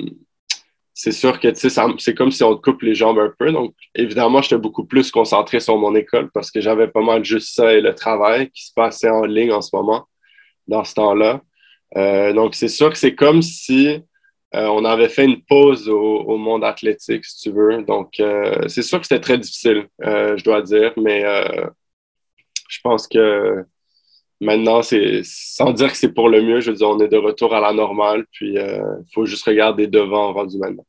c'est 0.94 1.12
sûr 1.12 1.40
que 1.40 1.54
c'est 1.54 2.16
comme 2.16 2.32
si 2.32 2.44
on 2.44 2.56
te 2.56 2.62
coupe 2.62 2.84
les 2.84 2.94
jambes 2.96 3.20
un 3.20 3.34
peu. 3.38 3.52
Donc, 3.52 3.74
évidemment, 3.96 4.42
j'étais 4.42 4.58
beaucoup 4.58 4.86
plus 4.86 5.12
concentré 5.12 5.60
sur 5.60 5.78
mon 5.78 5.96
école 5.96 6.30
parce 6.32 6.52
que 6.52 6.62
j'avais 6.62 6.88
pas 6.88 7.02
mal 7.02 7.26
juste 7.26 7.56
ça 7.56 7.74
et 7.74 7.82
le 7.82 7.96
travail 7.96 8.52
qui 8.52 8.66
se 8.66 8.74
passait 8.74 9.10
en 9.10 9.26
ligne 9.26 9.52
en 9.52 9.62
ce 9.62 9.76
moment, 9.76 10.08
dans 10.68 10.84
ce 10.84 10.94
temps-là. 10.96 11.42
Euh, 11.98 12.34
donc, 12.34 12.56
c'est 12.56 12.68
sûr 12.68 12.92
que 12.92 12.98
c'est 12.98 13.16
comme 13.16 13.42
si 13.42 13.88
euh, 14.56 14.68
on 14.68 14.86
avait 14.86 15.10
fait 15.10 15.26
une 15.26 15.44
pause 15.44 15.90
au, 15.90 16.38
monde 16.38 16.64
athlétique, 16.64 17.26
si 17.26 17.42
tu 17.42 17.52
veux. 17.56 17.82
Donc, 17.84 18.20
euh, 18.20 18.68
c'est 18.68 18.84
sûr 18.84 19.00
que 19.00 19.08
c'était 19.08 19.22
très 19.22 19.40
difficile, 19.40 19.88
je 20.00 20.44
dois 20.44 20.62
dire, 20.62 20.94
mais 20.98 21.24
je 22.70 22.80
pense 22.84 23.08
que 23.08 23.66
Maintenant, 24.42 24.82
c'est 24.82 25.22
sans 25.24 25.72
dire 25.72 25.92
que 25.92 25.98
c'est 25.98 26.12
pour 26.12 26.28
le 26.28 26.42
mieux, 26.42 26.60
je 26.60 26.72
veux 26.72 26.78
dire, 26.78 26.90
on 26.90 27.00
est 27.00 27.08
de 27.08 27.18
retour 27.18 27.56
à 27.56 27.62
la 27.62 27.72
normale, 27.72 28.26
puis 28.32 28.54
il 28.54 28.58
euh, 28.58 28.84
faut 29.14 29.26
juste 29.26 29.46
regarder 29.46 29.88
devant 29.88 30.34
rendu 30.34 30.58
maintenant. 30.58 30.86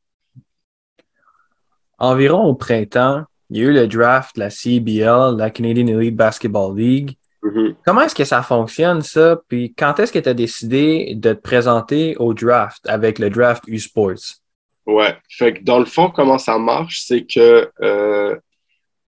Environ 1.98 2.44
au 2.44 2.54
printemps, 2.54 3.24
il 3.50 3.58
y 3.58 3.60
a 3.60 3.64
eu 3.64 3.72
le 3.72 3.86
draft, 3.86 4.36
la 4.36 4.50
CBL, 4.50 5.36
la 5.36 5.50
Canadian 5.50 5.86
Elite 5.86 6.16
Basketball 6.16 6.76
League. 6.76 7.16
Mm-hmm. 7.42 7.76
Comment 7.84 8.00
est-ce 8.00 8.14
que 8.14 8.24
ça 8.24 8.42
fonctionne, 8.42 9.02
ça? 9.02 9.40
Puis 9.48 9.74
quand 9.74 10.00
est-ce 10.00 10.12
que 10.12 10.18
tu 10.18 10.28
as 10.28 10.34
décidé 10.34 11.14
de 11.14 11.32
te 11.32 11.40
présenter 11.40 12.16
au 12.16 12.34
draft 12.34 12.84
avec 12.88 13.18
le 13.18 13.30
draft 13.30 13.62
U-Sports? 13.68 14.40
Ouais. 14.86 15.16
Fait 15.28 15.54
que 15.54 15.62
dans 15.62 15.78
le 15.78 15.84
fond, 15.84 16.10
comment 16.10 16.38
ça 16.38 16.58
marche, 16.58 17.02
c'est 17.06 17.24
que 17.24 17.70
euh, 17.82 18.36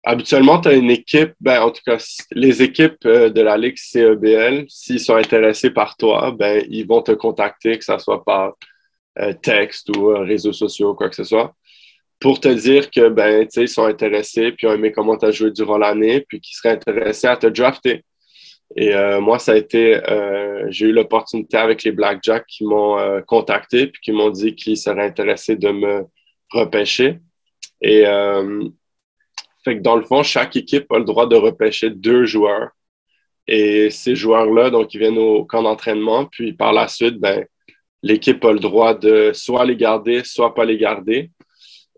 habituellement, 0.04 0.61
tu 0.61 0.68
as 0.68 0.75
une 0.75 0.90
équipe, 0.90 1.32
ben, 1.40 1.62
en 1.62 1.70
tout 1.70 1.82
cas, 1.87 1.99
les 2.32 2.62
équipes 2.62 3.04
euh, 3.06 3.30
de 3.30 3.40
la 3.40 3.56
Ligue 3.56 3.76
CEBL, 3.76 4.66
s'ils 4.68 5.00
sont 5.00 5.16
intéressés 5.16 5.70
par 5.70 5.96
toi, 5.96 6.34
ben, 6.38 6.64
ils 6.68 6.87
vont 6.87 7.02
te 7.02 7.12
contacter, 7.12 7.78
que 7.78 7.84
ce 7.84 7.99
soit 7.99 8.25
par 8.25 8.54
euh, 9.20 9.32
texte 9.32 9.90
ou 9.96 10.08
réseaux 10.08 10.52
sociaux, 10.52 10.94
quoi 10.94 11.08
que 11.08 11.16
ce 11.16 11.25
soit, 11.25 11.54
pour 12.20 12.40
te 12.40 12.49
dire 12.49 12.90
que 12.90 13.08
ben, 13.08 13.46
ils 13.56 13.68
sont 13.68 13.84
intéressés, 13.84 14.52
puis 14.52 14.66
ont 14.66 14.75
aimé 14.75 14.92
comment 14.92 15.16
tu 15.16 15.26
as 15.26 15.30
joué 15.30 15.50
durant 15.50 15.78
l'année, 15.78 16.25
puis 16.28 16.40
qu'ils 16.40 16.56
seraient 16.56 16.75
intéressés 16.75 17.26
à 17.26 17.37
te 17.37 17.46
drafter. 17.46 18.04
Et 18.76 18.94
euh, 18.94 19.20
moi, 19.20 19.38
ça 19.38 19.52
a 19.52 19.56
été, 19.56 20.02
euh, 20.11 20.66
j'ai 20.70 20.87
eu 20.87 20.92
l'opportunité 20.92 21.56
avec 21.56 21.84
les 21.84 21.92
Blackjacks 21.92 22.46
qui 22.46 22.64
m'ont 22.64 22.99
euh, 22.99 23.20
contacté 23.20 23.87
puis 23.87 24.00
qui 24.02 24.12
m'ont 24.12 24.30
dit 24.30 24.54
qu'ils 24.54 24.76
seraient 24.76 25.04
intéressés 25.04 25.56
de 25.56 25.70
me 25.70 26.04
repêcher. 26.50 27.20
Et 27.80 28.04
fait 29.64 29.76
que 29.78 29.83
dans 29.83 29.97
le 29.97 30.02
fond, 30.02 30.23
chaque 30.23 30.56
équipe 30.56 30.90
a 30.92 30.99
le 30.99 31.04
droit 31.04 31.26
de 31.26 31.37
repêcher 31.37 31.90
deux 31.90 32.26
joueurs. 32.26 32.71
Et 33.47 33.90
ces 33.90 34.16
joueurs-là, 34.16 34.71
donc, 34.71 34.94
ils 34.94 34.99
viennent 34.99 35.18
au 35.18 35.44
camp 35.44 35.62
d'entraînement, 35.62 36.26
puis 36.26 36.52
par 36.54 36.73
la 36.73 36.88
suite, 36.88 37.18
ben, 37.18 37.44
l'équipe 38.02 38.44
a 38.44 38.52
le 38.52 38.61
droit 38.61 38.94
de 38.94 39.33
soit 39.35 39.64
les 39.64 39.76
garder, 39.76 40.23
soit 40.25 40.54
pas 40.54 40.64
les 40.64 40.78
garder. 40.78 41.30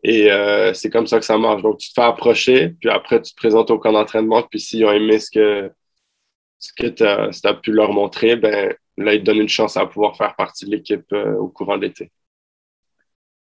Et 0.03 0.29
c'est 0.75 0.91
comme 0.91 1.07
ça 1.07 1.19
que 1.19 1.25
ça 1.25 1.39
marche. 1.39 1.63
Donc, 1.63 1.79
tu 1.79 1.89
te 1.89 1.95
fais 1.95 2.07
approcher, 2.07 2.71
puis 2.81 2.89
après, 2.91 3.21
tu 3.23 3.33
te 3.33 3.37
présentes 3.37 3.71
au 3.71 3.79
camp 3.79 3.93
d'entraînement, 3.93 4.43
puis 4.43 4.61
s'ils 4.61 4.85
ont 4.85 4.93
aimé 4.93 5.19
ce 5.19 5.31
que 5.31 5.71
ce 6.59 6.73
que 6.73 6.87
tu 6.87 7.05
as, 7.05 7.55
pu 7.55 7.73
leur 7.73 7.93
montrer, 7.93 8.37
ben, 8.37 8.75
là, 8.97 9.15
ils 9.15 9.21
te 9.21 9.25
donnent 9.25 9.41
une 9.41 9.49
chance 9.49 9.77
à 9.77 9.87
pouvoir 9.87 10.17
faire 10.17 10.35
partie 10.37 10.65
de 10.67 10.71
l'équipe 10.71 11.05
euh, 11.13 11.35
au 11.35 11.49
courant 11.49 11.77
de 11.77 11.83
l'été. 11.83 12.11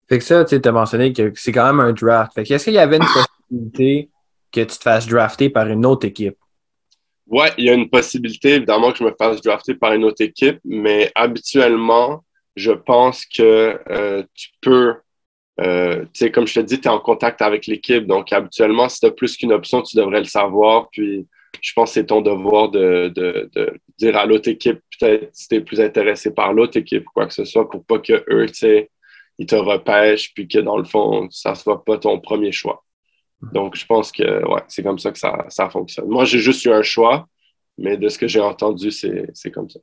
Fait 0.07 0.17
que 0.17 0.23
ça, 0.23 0.43
tu 0.43 0.59
as 0.63 0.71
mentionné 0.71 1.13
que 1.13 1.31
c'est 1.35 1.51
quand 1.51 1.65
même 1.65 1.79
un 1.79 1.93
draft. 1.93 2.33
Fait 2.33 2.49
est-ce 2.49 2.65
qu'il 2.65 2.73
y 2.73 2.79
avait 2.79 2.97
une 2.97 3.03
que 3.51 4.61
tu 4.61 4.65
te 4.65 4.83
fasses 4.83 5.07
drafter 5.07 5.49
par 5.49 5.67
une 5.67 5.85
autre 5.85 6.05
équipe? 6.05 6.37
Oui, 7.27 7.47
il 7.57 7.65
y 7.65 7.69
a 7.69 7.73
une 7.73 7.89
possibilité, 7.89 8.55
évidemment, 8.55 8.91
que 8.91 8.97
je 8.97 9.03
me 9.03 9.13
fasse 9.17 9.41
drafter 9.41 9.75
par 9.75 9.93
une 9.93 10.03
autre 10.03 10.23
équipe, 10.23 10.59
mais 10.65 11.11
habituellement, 11.13 12.23
je 12.55 12.71
pense 12.71 13.25
que 13.25 13.79
euh, 13.89 14.23
tu 14.33 14.49
peux, 14.61 14.95
euh, 15.61 16.01
tu 16.05 16.09
sais, 16.13 16.31
comme 16.31 16.47
je 16.47 16.55
te 16.55 16.59
dis, 16.61 16.81
tu 16.81 16.87
es 16.87 16.91
en 16.91 16.99
contact 16.99 17.43
avec 17.43 17.67
l'équipe. 17.67 18.07
Donc, 18.07 18.33
habituellement, 18.33 18.89
si 18.89 18.99
tu 18.99 19.05
as 19.05 19.11
plus 19.11 19.37
qu'une 19.37 19.53
option, 19.53 19.83
tu 19.83 19.95
devrais 19.95 20.19
le 20.19 20.25
savoir. 20.25 20.89
Puis, 20.91 21.27
je 21.61 21.73
pense 21.73 21.89
que 21.89 21.93
c'est 21.95 22.07
ton 22.07 22.21
devoir 22.21 22.69
de, 22.69 23.13
dire 23.97 24.17
à 24.17 24.25
l'autre 24.25 24.49
équipe, 24.49 24.79
peut-être 24.99 25.29
si 25.33 25.47
tu 25.47 25.55
es 25.55 25.61
plus 25.61 25.79
intéressé 25.79 26.33
par 26.33 26.53
l'autre 26.53 26.77
équipe 26.77 27.07
ou 27.07 27.11
quoi 27.13 27.27
que 27.27 27.33
ce 27.33 27.45
soit, 27.45 27.69
pour 27.69 27.85
pas 27.85 27.99
que 27.99 28.23
eux, 28.29 28.47
tu 28.47 28.55
sais, 28.55 28.89
ils 29.37 29.45
te 29.45 29.55
repêchent, 29.55 30.33
puis 30.33 30.47
que 30.47 30.59
dans 30.59 30.77
le 30.77 30.83
fond, 30.83 31.27
ça 31.29 31.51
ne 31.51 31.55
soit 31.55 31.83
pas 31.85 31.97
ton 31.97 32.19
premier 32.19 32.51
choix. 32.51 32.83
Donc, 33.41 33.75
je 33.75 33.85
pense 33.85 34.11
que 34.11 34.45
ouais, 34.47 34.61
c'est 34.67 34.83
comme 34.83 34.99
ça 34.99 35.11
que 35.11 35.19
ça, 35.19 35.69
fonctionne. 35.69 36.07
Moi, 36.07 36.25
j'ai 36.25 36.39
juste 36.39 36.65
eu 36.65 36.71
un 36.71 36.81
choix, 36.81 37.27
mais 37.77 37.97
de 37.97 38.09
ce 38.09 38.17
que 38.17 38.27
j'ai 38.27 38.41
entendu, 38.41 38.91
c'est 38.91 39.51
comme 39.53 39.69
ça. 39.69 39.79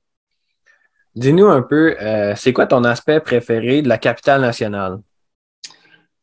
Dis-nous 1.15 1.47
un 1.47 1.63
peu, 1.63 1.97
euh, 2.01 2.35
c'est 2.37 2.53
quoi 2.53 2.67
ton 2.67 2.85
aspect 2.85 3.21
préféré 3.21 3.81
de 3.81 3.89
la 3.89 3.97
capitale 3.97 4.43
nationale? 4.43 4.99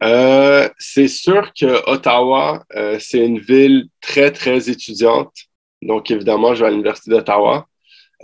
Euh, 0.03 0.69
c'est 0.77 1.07
sûr 1.07 1.51
que 1.59 1.89
Ottawa, 1.89 2.63
euh, 2.75 2.97
c'est 2.99 3.25
une 3.25 3.39
ville 3.39 3.87
très, 4.01 4.29
très 4.29 4.69
étudiante. 4.69 5.33
Donc, 5.81 6.11
évidemment, 6.11 6.53
je 6.53 6.61
vais 6.61 6.67
à 6.67 6.71
l'Université 6.71 7.09
d'Ottawa. 7.09 7.65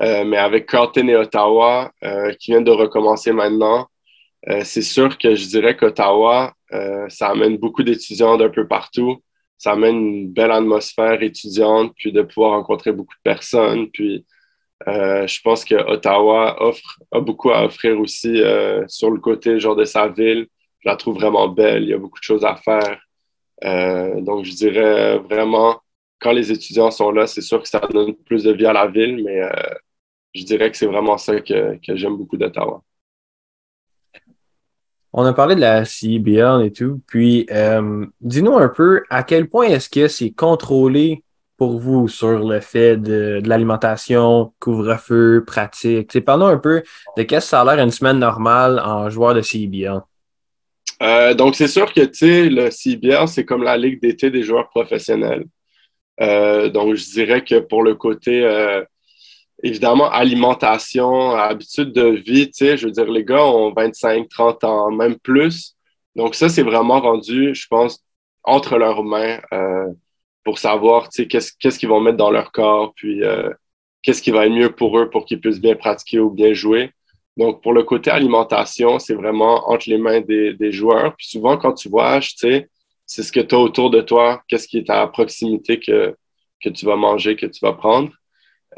Mais 0.02 0.38
avec 0.38 0.66
Carleton 0.70 1.10
et 1.10 1.16
Ottawa, 1.18 1.92
qui 2.40 2.52
viennent 2.52 2.64
de 2.64 2.72
recommencer 2.72 3.34
maintenant, 3.34 3.90
c'est 4.64 4.82
sûr 4.82 5.18
que 5.18 5.36
je 5.36 5.48
dirais 5.48 5.76
qu'Ottawa, 5.76 6.54
ça 7.10 7.30
amène 7.30 7.58
beaucoup 7.58 7.84
d'étudiants 7.84 8.38
d'un 8.38 8.50
peu 8.50 8.68
partout. 8.68 9.22
Ça 9.58 9.74
amène 9.74 9.98
une 9.98 10.32
belle 10.32 10.52
atmosphère 10.52 11.22
étudiante, 11.22 11.94
puis 11.98 12.12
de 12.12 12.22
pouvoir 12.22 12.52
rencontrer 12.52 12.92
beaucoup 12.94 13.16
de 13.16 13.22
personnes. 13.24 13.90
Puis, 13.92 14.26
je 14.88 15.42
pense 15.42 15.66
que 15.66 15.76
Ottawa 15.76 16.56
offre, 16.62 17.00
a 17.12 17.20
beaucoup 17.20 17.52
à 17.52 17.66
offrir 17.66 18.00
aussi 18.00 18.42
sur 18.88 19.12
le 19.12 19.20
côté 19.20 19.60
genre 19.60 19.76
de 19.76 19.86
sa 19.86 20.08
ville 20.08 20.48
je 20.80 20.90
la 20.90 20.96
trouve 20.96 21.16
vraiment 21.16 21.48
belle. 21.48 21.84
Il 21.84 21.90
y 21.90 21.94
a 21.94 21.98
beaucoup 21.98 22.20
de 22.20 22.24
choses 22.24 22.46
à 22.46 22.56
faire. 22.56 23.02
Euh, 23.66 24.22
donc, 24.22 24.46
je 24.46 24.54
dirais 24.54 25.18
vraiment, 25.20 25.82
quand 26.20 26.32
les 26.32 26.52
étudiants 26.52 26.92
sont 26.92 27.12
là, 27.12 27.28
c'est 27.28 27.42
sûr 27.42 27.62
que 27.62 27.68
ça 27.68 27.80
donne 27.80 28.16
plus 28.16 28.44
de 28.44 28.52
vie 28.54 28.66
à 28.66 28.74
la 28.74 28.88
ville, 28.88 29.24
mais 29.24 29.42
euh, 29.42 29.50
je 30.34 30.44
dirais 30.44 30.72
que 30.72 30.78
c'est 30.78 30.86
vraiment 30.86 31.18
ça 31.18 31.40
que, 31.42 31.78
j'aime 31.84 32.18
beaucoup 32.18 32.38
d'Ottawa. 32.38 32.84
On 35.12 35.26
a 35.26 35.34
parlé 35.34 35.56
de 35.56 35.62
la 35.62 35.86
CBL 35.86 36.64
et 36.66 36.72
tout. 36.72 37.02
Puis, 37.08 37.48
euh, 37.52 38.06
dis-nous 38.22 38.56
un 38.58 38.70
peu 38.70 39.04
à 39.10 39.24
quel 39.24 39.50
point 39.50 39.68
est-ce 39.68 39.90
que 39.90 40.08
c'est 40.08 40.32
contrôlé 40.32 41.24
pour 41.58 41.80
vous 41.80 42.08
sur 42.08 42.48
le 42.48 42.60
fait 42.60 42.96
de, 42.98 43.42
l'alimentation, 43.44 44.54
couvre-feu, 44.60 45.44
pratique? 45.46 46.24
Parlons 46.24 46.48
un 46.48 46.58
peu 46.58 46.84
de 47.18 47.24
qu'est-ce 47.24 47.56
une 47.56 47.92
semaine 47.92 48.20
normale 48.20 48.80
en 48.80 49.10
joueur 49.10 49.34
de 49.34 49.42
CBL. 49.42 50.02
Euh, 51.02 51.34
donc, 51.34 51.56
c'est 51.56 51.68
sûr 51.68 51.92
que, 51.92 52.02
le 52.02 52.70
CBL, 52.70 53.28
c'est 53.28 53.46
comme 53.46 53.64
la 53.64 53.78
ligue 53.78 54.02
d'été 54.02 54.30
des 54.30 54.44
joueurs 54.44 54.70
professionnels. 54.70 55.46
Euh, 56.22 56.70
donc, 56.70 56.96
je 56.96 57.12
dirais 57.12 57.44
que 57.44 57.60
pour 57.60 57.82
le 57.82 57.96
côté, 57.96 58.44
évidemment, 59.64 60.10
alimentation, 60.10 61.32
habitude 61.32 61.92
de 61.94 62.08
vie, 62.08 62.48
tu 62.48 62.66
sais, 62.66 62.78
je 62.78 62.86
veux 62.86 62.92
dire, 62.92 63.10
les 63.10 63.24
gars 63.26 63.46
ont 63.46 63.74
25, 63.74 64.28
30 64.30 64.64
ans, 64.64 64.92
même 64.92 65.18
plus. 65.20 65.76
Donc, 66.16 66.36
ça, 66.36 66.50
c'est 66.50 66.64
vraiment 66.64 67.00
rendu, 67.00 67.54
je 67.56 67.68
pense, 67.68 68.04
entre 68.44 68.78
leurs 68.78 69.04
mains 69.04 69.40
pour 70.44 70.58
savoir, 70.60 71.10
tu 71.10 71.24
sais, 71.24 71.28
qu'est-ce 71.28 71.80
qu'ils 71.80 71.90
vont 71.90 72.02
mettre 72.02 72.18
dans 72.18 72.32
leur 72.32 72.52
corps, 72.52 72.94
puis 72.96 73.22
qu'est-ce 74.02 74.22
qui 74.22 74.32
va 74.32 74.46
être 74.46 74.54
mieux 74.54 74.72
pour 74.72 74.98
eux 75.00 75.10
pour 75.10 75.26
qu'ils 75.26 75.40
puissent 75.42 75.62
bien 75.62 75.76
pratiquer 75.76 76.20
ou 76.20 76.30
bien 76.30 76.54
jouer. 76.54 76.92
Donc, 77.38 77.62
pour 77.64 77.74
le 77.74 77.84
côté 77.84 78.12
alimentation, 78.12 79.00
c'est 79.00 79.14
vraiment 79.14 79.70
entre 79.70 79.90
les 79.90 79.98
mains 79.98 80.22
des, 80.22 80.72
joueurs. 80.72 81.16
Puis 81.16 81.28
souvent, 81.28 81.58
quand 81.58 81.74
tu 81.74 81.90
voyages, 81.90 82.36
tu 82.36 82.50
sais, 82.50 82.70
c'est 83.06 83.24
ce 83.24 83.32
que 83.32 83.40
tu 83.40 83.56
as 83.56 83.60
autour 83.60 83.90
de 83.90 84.02
toi, 84.02 84.42
qu'est-ce 84.48 84.68
qui 84.68 84.80
est 84.80 84.90
à 84.90 85.08
proximité 85.08 85.80
que, 85.80 86.16
que 86.62 86.70
tu 86.70 86.86
vas 86.86 86.96
manger, 86.96 87.36
que 87.36 87.46
tu 87.46 87.60
vas 87.62 87.74
prendre. 87.74 88.12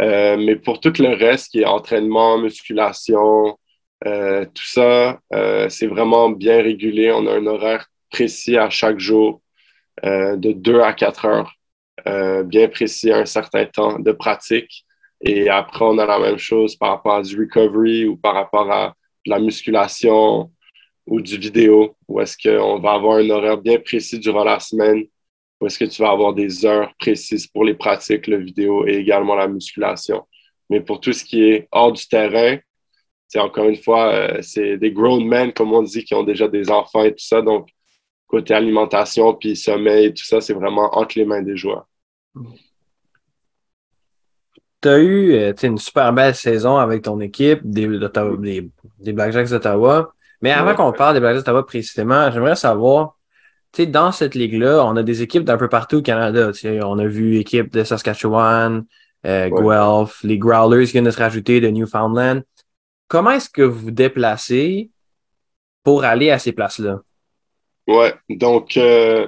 Euh, 0.02 0.38
mais 0.38 0.56
pour 0.56 0.80
tout 0.80 0.94
le 1.00 1.10
reste, 1.16 1.52
qui 1.52 1.62
est 1.62 1.66
entraînement, 1.66 2.38
musculation, 2.38 3.58
euh, 4.06 4.46
tout 4.46 4.66
ça, 4.66 5.20
euh, 5.34 5.70
c'est 5.70 5.88
vraiment 5.88 6.30
bien 6.30 6.62
régulé. 6.62 7.12
On 7.12 7.28
a 7.28 7.34
un 7.34 7.46
horaire 7.46 7.88
précis 8.10 8.58
à 8.58 8.70
chaque 8.70 9.00
jour 9.00 9.42
de 10.04 10.52
2 10.54 10.80
à 10.82 10.94
4 10.94 11.26
heures, 11.26 11.54
bien 12.46 12.68
précis 12.70 13.12
à 13.12 13.18
un 13.20 13.26
certain 13.26 13.66
temps 13.66 14.00
de 14.00 14.12
pratique. 14.12 14.86
Et 15.22 15.50
après, 15.50 15.86
on 15.86 15.98
a 16.00 16.06
la 16.06 16.18
même 16.20 16.38
chose 16.38 16.76
par 16.76 16.90
rapport 16.90 17.16
à 17.16 17.22
du 17.22 17.40
recovery 17.40 18.06
ou 18.06 18.18
par 18.18 18.34
rapport 18.34 18.72
à 18.72 18.96
la 19.26 19.40
musculation 19.40 20.52
ou 21.06 21.22
du 21.22 21.38
vidéo, 21.38 21.96
où 22.08 22.20
est-ce 22.22 22.38
qu'on 22.38 22.80
va 22.80 22.94
avoir 22.94 23.18
un 23.18 23.30
horaire 23.30 23.58
bien 23.58 23.80
précis 23.80 24.20
durant 24.20 24.44
la 24.44 24.60
semaine, 24.60 25.04
où 25.62 25.68
est-ce 25.68 25.80
que 25.80 25.86
tu 25.86 26.01
vas 26.01 26.10
avoir 26.10 26.34
des 26.34 26.65
heures 26.65 26.91
précises 27.00 27.48
pour 27.48 27.63
les 27.63 27.75
pratiques, 27.75 28.27
le 28.27 28.38
vidéo 28.38 28.86
et 28.88 28.96
également 28.96 29.36
la 29.36 29.48
musculation. 29.48 30.27
Mais 30.70 30.82
pour 30.82 31.00
tout 31.00 31.13
ce 31.13 31.24
qui 31.24 31.44
est 31.44 31.68
hors 31.72 31.94
du 31.94 32.06
terrain, 32.08 32.58
c'est 33.27 33.39
encore 33.39 33.70
une 33.70 33.77
fois, 33.77 34.12
euh, 34.13 34.41
c'est 34.41 34.77
des 34.77 34.91
grown 34.91 35.25
men, 35.25 35.53
comme 35.53 35.72
on 35.72 35.84
dit, 35.84 36.03
qui 36.03 36.15
ont 36.15 36.24
déjà 36.24 36.48
des 36.48 36.70
enfants 36.70 37.03
et 37.03 37.12
tout 37.12 37.24
ça. 37.24 37.41
Donc, 37.41 37.70
côté 38.27 38.53
alimentation 38.53 39.34
puis 39.36 39.56
sommeil 39.56 40.08
et 40.08 40.13
tout 40.13 40.25
ça, 40.25 40.41
c'est 40.41 40.53
vraiment 40.53 40.98
entre 40.98 41.18
les 41.18 41.25
mains 41.25 41.41
des 41.41 41.56
joueurs. 41.56 41.88
Mm 42.34 42.48
tu 44.82 44.89
as 44.89 44.98
eu 44.98 45.34
euh, 45.34 45.53
une 45.63 45.77
super 45.77 46.12
belle 46.12 46.36
saison 46.36 46.77
avec 46.77 47.03
ton 47.03 47.20
équipe 47.20 47.60
des, 47.63 47.88
des, 47.88 48.72
des 49.00 49.13
Blackjacks 49.13 49.50
d'Ottawa. 49.50 50.13
Mais 50.41 50.51
avant 50.51 50.74
qu'on 50.74 50.91
parle 50.91 51.13
des 51.13 51.20
Blackjacks 51.20 51.46
d'Ottawa 51.46 51.65
précisément, 51.65 52.32
j'aimerais 52.32 52.56
savoir, 52.56 53.15
tu 53.74 53.84
sais, 53.84 53.88
dans 53.88 54.12
cette 54.12 54.36
ligue-là, 54.36 54.86
on 54.86 54.98
a 54.98 55.04
des 55.04 55.22
équipes 55.22 55.46
d'un 55.46 55.58
peu 55.58 55.70
partout 55.70 55.98
au 55.98 56.01
Canada. 56.01 56.51
On 56.84 57.00
a 57.00 57.06
vu 57.06 57.38
équipes 57.38 57.72
de 57.72 57.86
Saskatchewan, 57.86 58.86
euh, 59.25 59.50
Guelph, 59.50 60.20
les 60.24 60.38
Growlers 60.38 60.86
qui 60.86 60.94
viennent 60.94 61.06
de 61.06 61.12
se 61.12 61.20
rajouter 61.20 61.62
de 61.62 61.70
Newfoundland. 61.70 62.44
Comment 63.08 63.32
est-ce 63.32 63.50
que 63.50 63.62
vous 63.62 63.80
vous 63.80 63.92
déplacez 63.92 64.90
pour 65.84 66.04
aller 66.04 66.32
à 66.32 66.40
ces 66.40 66.51
places-là? 66.51 67.00
Ouais, 67.88 68.13
donc 68.30 68.75
euh, 68.75 69.28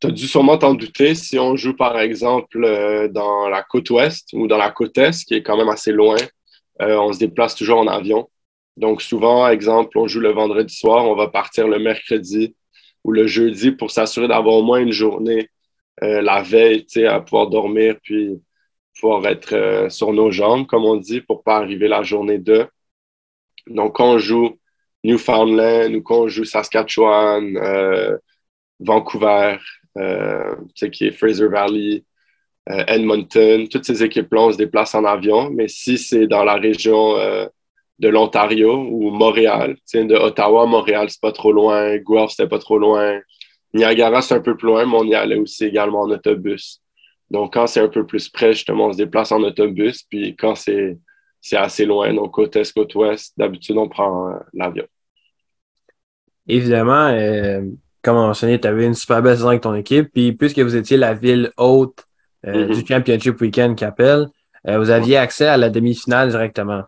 tu 0.00 0.08
as 0.08 0.10
dû 0.10 0.26
sûrement 0.26 0.58
t'en 0.58 0.74
douter 0.74 1.14
si 1.14 1.38
on 1.38 1.54
joue 1.54 1.74
par 1.74 1.98
exemple 1.98 2.64
euh, 2.64 3.08
dans 3.08 3.48
la 3.48 3.62
côte 3.62 3.90
ouest 3.90 4.28
ou 4.32 4.48
dans 4.48 4.58
la 4.58 4.70
côte 4.70 4.98
est, 4.98 5.24
qui 5.24 5.34
est 5.34 5.42
quand 5.42 5.56
même 5.56 5.68
assez 5.68 5.92
loin, 5.92 6.16
on 6.80 7.12
se 7.12 7.20
déplace 7.20 7.54
toujours 7.54 7.78
en 7.78 7.86
avion. 7.86 8.28
Donc 8.76 9.02
souvent, 9.02 9.46
exemple, 9.48 9.96
on 9.98 10.08
joue 10.08 10.20
le 10.20 10.32
vendredi 10.32 10.74
soir, 10.74 11.04
on 11.04 11.14
va 11.14 11.28
partir 11.28 11.68
le 11.68 11.78
mercredi 11.78 12.56
ou 13.04 13.12
le 13.12 13.26
jeudi 13.26 13.72
pour 13.72 13.90
s'assurer 13.90 14.28
d'avoir 14.28 14.56
au 14.56 14.62
moins 14.62 14.80
une 14.80 14.92
journée 14.92 15.50
euh, 16.02 16.22
la 16.22 16.42
veille, 16.42 16.86
à 17.06 17.20
pouvoir 17.20 17.48
dormir 17.48 17.96
puis 18.02 18.42
pouvoir 19.00 19.26
être 19.26 19.88
sur 19.90 20.12
nos 20.12 20.30
jambes, 20.30 20.66
comme 20.66 20.84
on 20.84 20.96
dit, 20.96 21.20
pour 21.20 21.42
pas 21.42 21.56
arriver 21.56 21.88
la 21.88 22.02
journée 22.02 22.38
2. 22.38 22.66
Donc 23.68 23.96
quand 23.96 24.14
on 24.14 24.18
joue 24.18 24.58
Newfoundland 25.04 25.94
ou 25.94 26.02
qu'on 26.02 26.28
joue 26.28 26.44
Saskatchewan, 26.44 27.56
euh, 27.56 28.16
Vancouver, 28.80 29.58
euh, 29.98 30.56
qui 30.92 31.06
est 31.06 31.12
Fraser 31.12 31.48
Valley, 31.48 32.04
euh, 32.70 32.84
Edmonton, 32.88 33.68
toutes 33.68 33.84
ces 33.84 34.02
équipes-là, 34.02 34.40
on 34.40 34.52
se 34.52 34.56
déplace 34.56 34.94
en 34.94 35.04
avion. 35.04 35.50
Mais 35.50 35.68
si 35.68 35.98
c'est 35.98 36.26
dans 36.26 36.44
la 36.44 36.54
région 36.54 37.16
euh, 37.16 37.46
de 37.98 38.08
l'Ontario 38.08 38.88
ou 38.90 39.10
Montréal, 39.10 39.76
de 39.92 40.14
Ottawa, 40.14 40.66
Montréal, 40.66 41.08
c'est 41.10 41.20
pas 41.20 41.32
trop 41.32 41.52
loin, 41.52 41.96
Guelph, 41.96 42.30
c'était 42.30 42.48
pas 42.48 42.58
trop 42.58 42.78
loin. 42.78 43.20
Niagara, 43.72 44.22
c'est 44.22 44.34
un 44.34 44.40
peu 44.40 44.56
plus 44.56 44.68
loin, 44.68 44.86
mais 44.86 44.96
on 44.96 45.04
y 45.04 45.14
allait 45.14 45.36
aussi 45.36 45.64
également 45.64 46.02
en 46.02 46.10
autobus. 46.10 46.80
Donc, 47.30 47.54
quand 47.54 47.66
c'est 47.66 47.80
un 47.80 47.88
peu 47.88 48.06
plus 48.06 48.28
près, 48.28 48.52
justement, 48.52 48.86
on 48.86 48.92
se 48.92 48.98
déplace 48.98 49.32
en 49.32 49.42
autobus. 49.42 50.02
Puis 50.04 50.36
quand 50.36 50.54
c'est 50.54 50.98
assez 51.52 51.84
loin, 51.84 52.12
donc 52.14 52.32
côte 52.32 52.54
est, 52.56 52.72
côte 52.72 52.94
ouest, 52.94 53.32
d'habitude, 53.36 53.76
on 53.76 53.88
prend 53.88 54.30
euh, 54.30 54.38
l'avion. 54.52 54.86
Évidemment, 56.46 57.08
euh, 57.08 57.62
comme 58.02 58.16
on 58.16 58.26
mentionné, 58.26 58.60
tu 58.60 58.68
avais 58.68 58.86
une 58.86 58.94
super 58.94 59.22
belle 59.22 59.36
saison 59.36 59.48
avec 59.48 59.62
ton 59.62 59.74
équipe. 59.74 60.10
Puis 60.12 60.32
puisque 60.32 60.60
vous 60.60 60.76
étiez 60.76 60.96
la 60.96 61.14
ville 61.14 61.50
haute 61.56 62.04
euh, 62.46 62.68
mm-hmm. 62.68 62.74
du 62.74 62.86
Championship 62.86 63.40
Weekend 63.40 63.76
qu'appelle, 63.76 64.28
vous 64.66 64.88
aviez 64.88 65.18
accès 65.18 65.46
à 65.46 65.58
la 65.58 65.68
demi-finale 65.68 66.30
directement. 66.30 66.84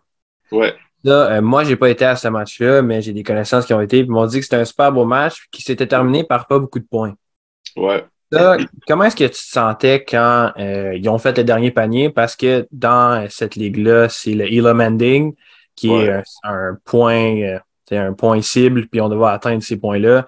Ouais. 0.51 0.73
Là, 1.07 1.41
moi, 1.41 1.63
j'ai 1.63 1.75
pas 1.75 1.89
été 1.89 2.05
à 2.05 2.15
ce 2.15 2.27
match-là, 2.27 2.81
mais 2.81 3.01
j'ai 3.01 3.13
des 3.13 3.23
connaissances 3.23 3.65
qui 3.65 3.73
ont 3.73 3.81
été. 3.81 3.99
Ils 3.99 4.09
m'ont 4.09 4.25
dit 4.25 4.39
que 4.39 4.43
c'était 4.43 4.57
un 4.57 4.65
super 4.65 4.91
beau 4.91 5.05
match 5.05 5.47
qui 5.51 5.61
s'était 5.61 5.87
terminé 5.87 6.23
par 6.23 6.47
pas 6.47 6.59
beaucoup 6.59 6.79
de 6.79 6.87
points. 6.89 7.13
Ouais 7.75 8.03
comment 8.87 9.03
est-ce 9.05 9.15
que 9.15 9.23
tu 9.23 9.29
te 9.31 9.35
sentais 9.35 10.03
quand 10.03 10.51
euh, 10.57 10.95
ils 10.95 11.07
ont 11.09 11.17
fait 11.17 11.37
le 11.37 11.43
dernier 11.43 11.71
panier? 11.71 12.09
Parce 12.09 12.35
que 12.35 12.67
dans 12.71 13.27
cette 13.29 13.55
ligue-là, 13.55 14.09
c'est 14.09 14.33
le 14.33 14.51
Elo 14.51 14.73
Mending 14.73 15.33
qui 15.75 15.91
est 15.91 16.09
un, 16.43 16.75
point, 16.85 17.59
c'est 17.87 17.97
euh, 17.97 18.09
un 18.09 18.13
point 18.13 18.41
cible, 18.41 18.87
puis 18.87 18.99
on 18.99 19.09
doit 19.09 19.31
atteindre 19.31 19.61
ces 19.61 19.77
points-là. 19.77 20.27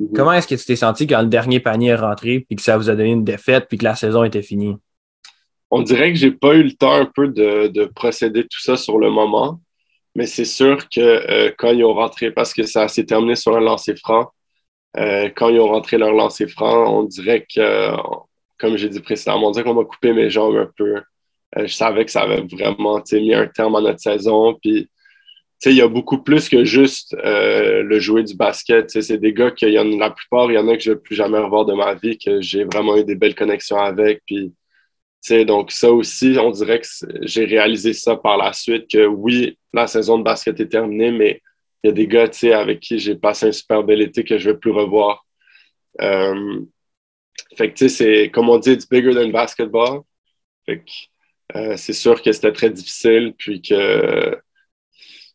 Mm-hmm. 0.00 0.12
Comment 0.16 0.32
est-ce 0.32 0.48
que 0.48 0.56
tu 0.56 0.64
t'es 0.64 0.74
senti 0.74 1.06
quand 1.06 1.22
le 1.22 1.28
dernier 1.28 1.60
panier 1.60 1.90
est 1.90 1.94
rentré, 1.94 2.40
puis 2.40 2.56
que 2.56 2.62
ça 2.62 2.76
vous 2.76 2.90
a 2.90 2.96
donné 2.96 3.10
une 3.12 3.22
défaite, 3.22 3.66
puis 3.68 3.78
que 3.78 3.84
la 3.84 3.94
saison 3.94 4.24
était 4.24 4.42
finie? 4.42 4.76
On 5.70 5.82
dirait 5.82 6.12
que 6.12 6.18
j'ai 6.18 6.32
pas 6.32 6.54
eu 6.54 6.64
le 6.64 6.72
temps 6.72 6.94
un 6.94 7.04
peu 7.04 7.28
de, 7.28 7.84
procéder 7.94 8.42
tout 8.42 8.60
ça 8.60 8.76
sur 8.76 8.98
le 8.98 9.08
moment, 9.08 9.60
mais 10.18 10.26
c'est 10.26 10.44
sûr 10.44 10.88
que 10.88 11.00
euh, 11.00 11.52
quand 11.56 11.70
ils 11.70 11.84
ont 11.84 11.94
rentré, 11.94 12.32
parce 12.32 12.52
que 12.52 12.64
ça 12.64 12.88
s'est 12.88 13.04
terminé 13.04 13.36
sur 13.36 13.56
un 13.56 13.60
lancer 13.60 13.94
franc, 13.94 14.32
euh, 14.96 15.30
quand 15.36 15.48
ils 15.48 15.60
ont 15.60 15.68
rentré 15.68 15.96
leur 15.96 16.12
lancer 16.12 16.48
franc, 16.48 16.92
on 16.98 17.04
dirait 17.04 17.46
que, 17.54 17.92
comme 18.58 18.76
j'ai 18.76 18.88
dit 18.88 18.98
précédemment, 18.98 19.46
on 19.46 19.50
dirait 19.52 19.64
qu'on 19.64 19.74
m'a 19.74 19.84
coupé 19.84 20.12
mes 20.12 20.28
jambes 20.28 20.56
un 20.56 20.68
peu. 20.76 20.96
Euh, 21.56 21.66
je 21.68 21.72
savais 21.72 22.04
que 22.04 22.10
ça 22.10 22.22
avait 22.22 22.40
vraiment 22.40 23.00
mis 23.12 23.32
un 23.32 23.46
terme 23.46 23.76
à 23.76 23.80
notre 23.80 24.00
saison. 24.00 24.58
Puis, 24.60 24.88
il 25.66 25.76
y 25.76 25.82
a 25.82 25.88
beaucoup 25.88 26.18
plus 26.18 26.48
que 26.48 26.64
juste 26.64 27.16
le 27.22 28.00
jouer 28.00 28.24
du 28.24 28.34
basket. 28.34 28.90
C'est 28.90 29.18
des 29.18 29.32
gars 29.32 29.52
en 29.62 29.98
la 29.98 30.10
plupart, 30.10 30.50
il 30.50 30.54
y 30.54 30.58
en 30.58 30.66
a 30.66 30.76
que 30.76 30.82
je 30.82 30.90
ne 30.90 30.94
vais 30.96 31.00
plus 31.00 31.14
jamais 31.14 31.38
revoir 31.38 31.64
de 31.64 31.74
ma 31.74 31.94
vie, 31.94 32.18
que 32.18 32.40
j'ai 32.40 32.64
vraiment 32.64 32.96
eu 32.96 33.04
des 33.04 33.14
belles 33.14 33.36
connexions 33.36 33.78
avec. 33.78 34.22
Puis, 34.26 34.52
donc, 35.44 35.72
ça 35.72 35.92
aussi, 35.92 36.36
on 36.38 36.50
dirait 36.50 36.80
que 36.80 36.86
j'ai 37.22 37.44
réalisé 37.44 37.92
ça 37.92 38.16
par 38.16 38.36
la 38.36 38.52
suite, 38.52 38.88
que 38.90 39.06
oui, 39.06 39.58
la 39.72 39.86
saison 39.86 40.18
de 40.18 40.24
basket 40.24 40.58
est 40.60 40.68
terminée, 40.68 41.10
mais 41.10 41.42
il 41.82 41.88
y 41.88 41.90
a 41.90 41.92
des 41.92 42.06
gars 42.06 42.28
avec 42.54 42.80
qui 42.80 42.98
j'ai 42.98 43.14
passé 43.16 43.46
un 43.46 43.52
super 43.52 43.84
bel 43.84 44.00
été 44.00 44.24
que 44.24 44.38
je 44.38 44.48
ne 44.48 44.52
vais 44.52 44.58
plus 44.58 44.70
revoir. 44.70 45.24
Euh, 46.00 46.60
fait 47.56 47.72
que 47.72 47.88
c'est 47.88 48.30
comme 48.30 48.48
on 48.48 48.58
dit, 48.58 48.72
it's 48.72 48.88
bigger 48.88 49.14
than 49.14 49.30
basketball. 49.30 50.02
Fait 50.66 50.80
que 50.80 50.90
euh, 51.56 51.76
c'est 51.76 51.92
sûr 51.92 52.22
que 52.22 52.32
c'était 52.32 52.52
très 52.52 52.70
difficile, 52.70 53.34
puis 53.38 53.62
que 53.62 54.38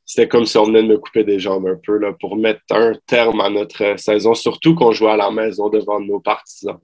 c'était 0.05 0.27
comme 0.27 0.45
si 0.45 0.57
on 0.57 0.65
venait 0.65 0.83
de 0.83 0.87
me 0.87 0.97
couper 0.97 1.23
des 1.23 1.39
jambes 1.39 1.67
un 1.67 1.79
peu 1.81 1.97
là, 1.97 2.13
pour 2.19 2.35
mettre 2.35 2.61
un 2.71 2.93
terme 3.07 3.41
à 3.41 3.49
notre 3.49 3.99
saison, 3.99 4.33
surtout 4.33 4.75
qu'on 4.75 4.91
jouait 4.91 5.11
à 5.11 5.17
la 5.17 5.31
maison 5.31 5.69
devant 5.69 5.99
nos 5.99 6.19
partisans. 6.19 6.79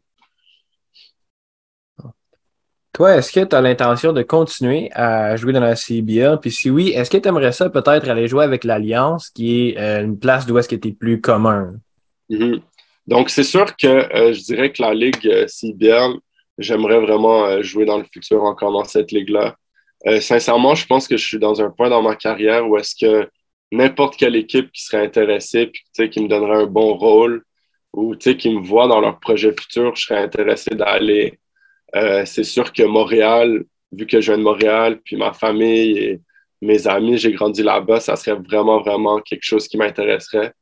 Toi, 2.99 3.15
est-ce 3.15 3.31
que 3.31 3.45
tu 3.45 3.55
as 3.55 3.61
l'intention 3.61 4.11
de 4.11 4.23
continuer 4.23 4.89
à 4.91 5.37
jouer 5.37 5.53
dans 5.53 5.61
la 5.61 5.75
CBA? 5.75 6.35
Puis 6.35 6.51
si 6.51 6.69
oui, 6.69 6.89
est-ce 6.89 7.09
que 7.09 7.15
tu 7.15 7.29
aimerais 7.29 7.53
ça 7.53 7.69
peut-être 7.69 8.09
aller 8.09 8.27
jouer 8.27 8.43
avec 8.43 8.65
l'Alliance, 8.65 9.29
qui 9.29 9.69
est 9.69 9.77
euh, 9.77 10.03
une 10.03 10.19
place 10.19 10.45
d'où 10.45 10.57
est-ce 10.57 10.67
que 10.67 10.75
tu 10.75 10.89
es 10.89 10.91
plus 10.91 11.21
commun? 11.21 11.75
Mm-hmm. 12.29 12.59
Donc, 13.07 13.29
c'est 13.29 13.45
sûr 13.45 13.77
que 13.77 13.87
euh, 13.87 14.33
je 14.33 14.41
dirais 14.41 14.73
que 14.73 14.81
la 14.81 14.93
Ligue 14.93 15.25
euh, 15.27 15.47
CBA, 15.47 16.09
j'aimerais 16.57 16.99
vraiment 16.99 17.61
jouer 17.61 17.85
dans 17.85 17.99
le 17.99 18.03
futur 18.03 18.43
encore 18.43 18.73
dans 18.73 18.83
cette 18.83 19.13
ligue-là. 19.13 19.55
sincèrement, 20.19 20.75
je 20.75 20.85
pense 20.85 21.07
que 21.07 21.15
je 21.15 21.25
suis 21.25 21.39
dans 21.39 21.61
un 21.61 21.69
point 21.69 21.89
dans 21.89 22.01
ma 22.01 22.17
carrière 22.17 22.67
où 22.67 22.75
est-ce 22.77 22.95
que 22.99 23.29
n'importe 23.71 24.17
quelle 24.17 24.35
équipe 24.35 24.73
qui 24.73 24.83
serait 24.83 25.05
intéressée 25.05 25.67
puis 25.67 26.09
qui 26.09 26.21
me 26.21 26.27
donnerait 26.27 26.63
un 26.63 26.65
bon 26.65 26.97
rôle 26.97 27.45
ou 27.93 28.13
qui 28.17 28.53
me 28.53 28.61
voit 28.61 28.89
dans 28.89 28.99
leur 28.99 29.21
projet 29.21 29.53
futur, 29.57 29.95
je 29.95 30.05
serais 30.05 30.21
intéressé 30.21 30.71
d'aller 30.71 31.39
euh, 31.95 32.23
c'est 32.25 32.43
sûr 32.43 32.71
que 32.71 32.83
Montréal, 32.83 33.63
vu 33.91 34.05
que 34.05 34.21
je 34.21 34.31
viens 34.31 34.37
de 34.37 34.43
Montréal, 34.43 34.99
puis 35.03 35.15
ma 35.15 35.33
famille 35.33 35.97
et 35.97 36.21
mes 36.61 36.87
amis, 36.87 37.17
j'ai 37.17 37.31
grandi 37.31 37.63
là-bas, 37.63 37.99
ça 37.99 38.15
serait 38.15 38.37
vraiment, 38.37 38.81
vraiment 38.81 39.19
quelque 39.21 39.43
chose 39.43 39.67
qui 39.67 39.77
m'intéresserait 39.77 40.53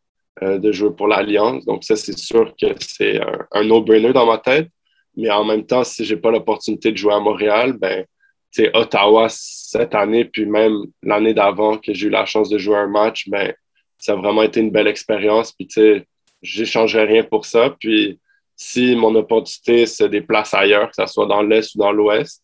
euh, 0.44 0.60
de 0.60 0.72
jouer 0.72 0.92
pour 0.96 1.08
l'Alliance. 1.08 1.66
Donc, 1.66 1.84
ça, 1.84 1.96
c'est 1.96 2.18
sûr 2.18 2.54
que 2.60 2.68
c'est 2.80 3.20
un, 3.52 3.64
no-brainer 3.64 4.14
dans 4.14 4.26
ma 4.26 4.38
tête. 4.38 4.70
Mais 5.16 5.32
en 5.32 5.44
même 5.44 5.66
temps, 5.66 5.84
si 5.84 6.06
je 6.06 6.14
n'ai 6.14 6.22
pas 6.22 6.30
l'opportunité 6.30 6.92
de 6.92 6.98
jouer 6.98 7.14
à 7.14 7.20
Montréal, 7.20 7.74
ben, 7.74 8.06
c'est 8.52 8.76
Ottawa 8.76 9.28
cette 9.30 9.96
année, 9.96 10.26
puis 10.26 10.46
même 10.46 10.84
l'année 11.02 11.34
d'avant 11.34 11.78
que 11.78 11.94
j'ai 11.94 12.08
eu 12.08 12.10
la 12.12 12.26
chance 12.26 12.50
de 12.50 12.58
jouer 12.60 12.78
un 12.78 12.88
match, 12.88 13.28
ben, 13.28 13.54
ça 13.98 14.14
a 14.14 14.16
vraiment 14.16 14.44
été 14.44 14.60
une 14.60 14.70
belle 14.70 14.88
expérience. 14.88 15.52
Puis, 15.52 15.68
tu 15.68 15.82
sais, 15.82 16.08
j'échangerais 16.44 17.06
rien 17.06 17.24
pour 17.24 17.46
ça. 17.46 17.76
Puis, 17.80 18.20
si 18.58 18.96
mon 18.96 19.14
opportunité 19.16 19.86
se 19.86 20.04
déplace 20.04 20.54
ailleurs, 20.54 20.90
que 20.90 20.96
ce 20.98 21.06
soit 21.06 21.28
dans 21.28 21.44
l'Est 21.44 21.76
ou 21.76 21.78
dans 21.78 21.92
l'Ouest, 21.92 22.44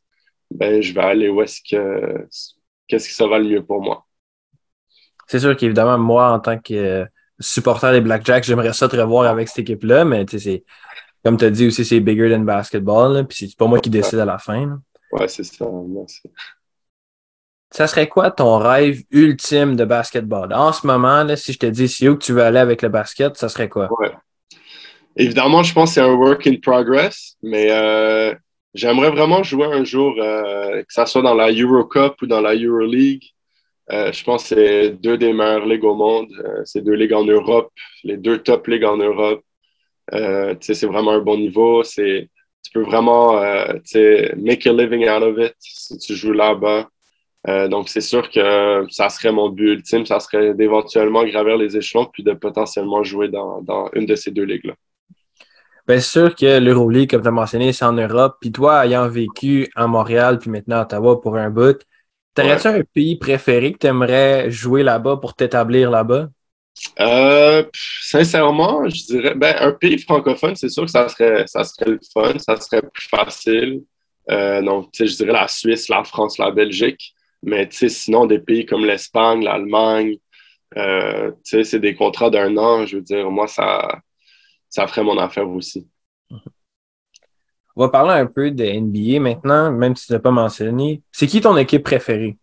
ben, 0.52 0.80
je 0.82 0.93
vais 0.93 1.02
aller 1.02 1.28
où 1.28 1.41
est-ce 1.41 1.60
que 1.67 2.28
qu'est-ce 2.88 3.10
qui 3.10 3.15
sera 3.15 3.39
le 3.39 3.45
mieux 3.45 3.65
pour 3.65 3.82
moi. 3.82 4.06
C'est 5.28 5.39
sûr 5.39 5.58
qu'évidemment, 5.58 5.97
moi, 5.97 6.32
en 6.32 6.39
tant 6.39 6.60
que 6.60 7.08
supporter 7.39 7.91
des 7.91 8.02
Blackjacks, 8.02 8.43
j'aimerais 8.43 8.73
ça 8.73 8.88
te 8.88 8.95
revoir 8.95 9.26
avec 9.26 9.47
cette 9.47 9.60
équipe-là, 9.60 10.06
mais 10.06 10.26
c'est 10.28 10.63
comme 11.26 11.38
tu 11.38 11.45
as 11.45 11.49
dit 11.49 11.67
aussi, 11.67 11.86
c'est 11.86 11.99
bigger 12.02 12.30
than 12.30 12.41
basketball, 12.41 13.26
puis 13.26 13.47
c'est 13.49 13.58
pas 13.58 13.65
moi 13.65 13.80
qui 13.80 13.89
décide 13.89 14.19
à 14.19 14.26
la 14.26 14.38
fin. 14.38 14.80
Ouais, 15.12 15.28
c'est 15.28 15.43
ça. 15.43 15.65
Merci. 15.88 16.30
Ça 17.71 17.88
serait 17.88 18.08
quoi 18.08 18.30
ton 18.30 18.60
rêve 18.60 19.02
ultime 19.10 19.76
de 19.76 19.86
basketball? 19.86 20.54
En 20.54 20.71
ce 20.73 20.86
moment, 20.86 21.23
là, 21.23 21.36
si 21.36 21.54
je 21.54 21.60
te 21.60 21.65
dis 21.65 21.88
c'est 21.88 22.08
où 22.08 22.17
que 22.17 22.23
tu 22.23 22.34
veux 22.34 22.43
aller 22.43 22.60
avec 22.60 22.84
le 22.84 22.89
basket, 22.89 23.36
ça 23.38 23.49
serait 23.49 23.69
quoi? 23.69 23.89
Ouais. 23.99 24.12
Évidemment, 25.15 25.62
je 25.62 25.73
pense 25.73 25.91
que 25.91 25.93
c'est 25.95 26.02
un 26.02 26.13
work 26.13 26.47
in 26.47 26.56
progress, 26.56 27.38
mais 27.43 27.67
euh, 27.69 28.34
j'aimerais 28.73 29.12
vraiment 29.12 29.43
jouer 29.43 29.67
un 29.67 29.84
jour, 29.84 30.15
euh, 30.17 30.82
que 30.82 30.93
ce 30.93 31.06
soit 31.06 31.21
dans 31.21 31.36
la 31.36 31.52
Eurocup 31.52 32.19
ou 32.21 32.26
dans 32.26 32.41
la 32.41 32.56
Euroleague. 32.56 33.23
Euh, 33.91 34.12
je 34.12 34.23
pense 34.23 34.43
que 34.43 34.56
c'est 34.56 34.89
deux 34.91 35.17
des 35.17 35.34
meilleures 35.34 35.67
ligues 35.67 35.84
au 35.84 35.93
monde. 35.95 36.30
c'est 36.65 36.82
deux 36.82 36.93
ligues 36.93 37.13
en 37.13 37.26
Europe, 37.26 37.71
les 38.04 38.17
deux 38.17 38.39
top 38.39 38.65
ligues 38.67 38.86
en 38.86 38.97
Europe. 38.97 39.41
c'est 40.62 40.86
vraiment 40.86 41.12
un 41.12 41.19
bon 41.19 41.38
niveau. 41.38 41.84
Tu 41.84 42.71
peux 42.73 42.84
vraiment 42.84 43.34
make 44.38 44.65
a 44.65 44.73
living 44.73 45.08
out 45.08 45.21
of 45.23 45.38
it 45.38 45.54
si 45.60 45.97
tu 45.99 46.15
joues 46.15 46.34
là-bas. 46.34 46.89
donc, 47.69 47.89
c'est 47.89 48.02
sûr 48.02 48.30
que 48.32 48.86
ça 48.89 49.10
serait 49.10 49.32
mon 49.32 49.49
but 49.49 49.73
ultime, 49.73 50.06
ça 50.08 50.19
serait 50.19 50.54
d'éventuellement 50.56 51.23
gravir 51.26 51.58
les 51.58 51.78
échelons 51.78 52.06
puis 52.12 52.23
de 52.23 52.34
potentiellement 52.34 53.04
jouer 53.04 53.28
dans, 53.30 53.62
dans 53.62 53.89
une 53.93 54.06
de 54.08 54.15
ces 54.15 54.32
deux 54.32 54.45
ligues-là. 54.45 54.73
Bien 55.88 56.00
sûr 56.00 56.34
que 56.34 56.60
l'Euroleague, 56.60 57.10
comme 57.10 57.22
tu 57.22 57.28
as 57.28 57.32
mentionné, 57.32 57.74
c'est 57.74 57.84
en 57.86 57.93
Europe. 57.93 58.38
Puis 58.39 58.52
toi, 58.52 58.86
ayant 58.86 59.08
vécu 59.10 59.69
à 59.76 59.86
Montréal, 59.88 60.39
puis 60.39 60.50
maintenant 60.50 60.78
à 60.78 60.82
Ottawa 60.84 61.19
pour 61.19 61.36
un 61.36 61.50
bout, 61.50 61.82
t'aurais-tu 62.36 62.67
un 62.67 62.82
pays 62.93 63.17
préféré 63.17 63.74
que 63.74 63.80
tu 63.80 63.88
aimerais 63.88 64.50
jouer 64.50 64.84
là-bas 64.84 65.17
pour 65.17 65.34
t'établir 65.34 65.91
là-bas? 65.91 66.30
Euh, 67.00 67.63
sincèrement, 67.74 68.88
je 68.89 69.06
dirais 69.06 69.36
ben, 69.36 69.56
un 69.60 69.72
pays 69.72 70.00
francophone, 70.00 70.56
c'est 70.56 70.69
sûr 70.69 70.86
que 70.86 70.91
ça 70.91 71.08
serait, 71.08 71.43
ça 71.48 71.63
serait 71.63 71.91
le 71.91 72.00
fun, 72.13 72.34
ça 72.39 72.56
serait 72.56 72.82
plus 72.82 73.08
facile. 73.08 73.84
Euh, 74.32 74.62
donc, 74.62 74.89
je 74.98 75.04
dirais 75.04 75.34
la 75.34 75.48
Suisse, 75.48 75.89
la 75.89 76.04
France, 76.04 76.38
la 76.38 76.52
Belgique. 76.52 77.13
Mais 77.43 77.67
sinon, 77.72 78.26
des 78.26 78.39
pays 78.39 78.65
comme 78.65 78.86
l'Espagne, 78.86 79.43
l'Allemagne, 79.43 80.15
euh, 80.78 81.32
c'est 81.43 81.80
des 81.80 81.93
contrats 81.93 82.30
d'un 82.30 82.56
an. 82.58 82.86
Je 82.86 82.96
veux 82.98 83.02
dire, 83.02 83.30
moi, 83.30 83.48
ça, 83.48 84.00
ça 84.74 84.88
ferait 84.88 85.04
mon 85.04 85.20
affaire 85.20 85.48
aussi. 85.48 85.88
On 87.76 87.82
va 87.82 87.90
parler 87.90 88.20
un 88.20 88.26
peu 88.26 88.50
de 88.50 88.64
NBA 88.66 89.20
maintenant, 89.20 89.72
même 89.72 89.96
si 89.96 90.08
tu 90.08 90.14
n'as 90.14 90.20
pas 90.20 90.32
mentionné. 90.32 91.04
C'est 91.12 91.28
qui 91.28 91.42
ton 91.42 91.56
équipe 91.58 91.84
préférée? 91.84 92.38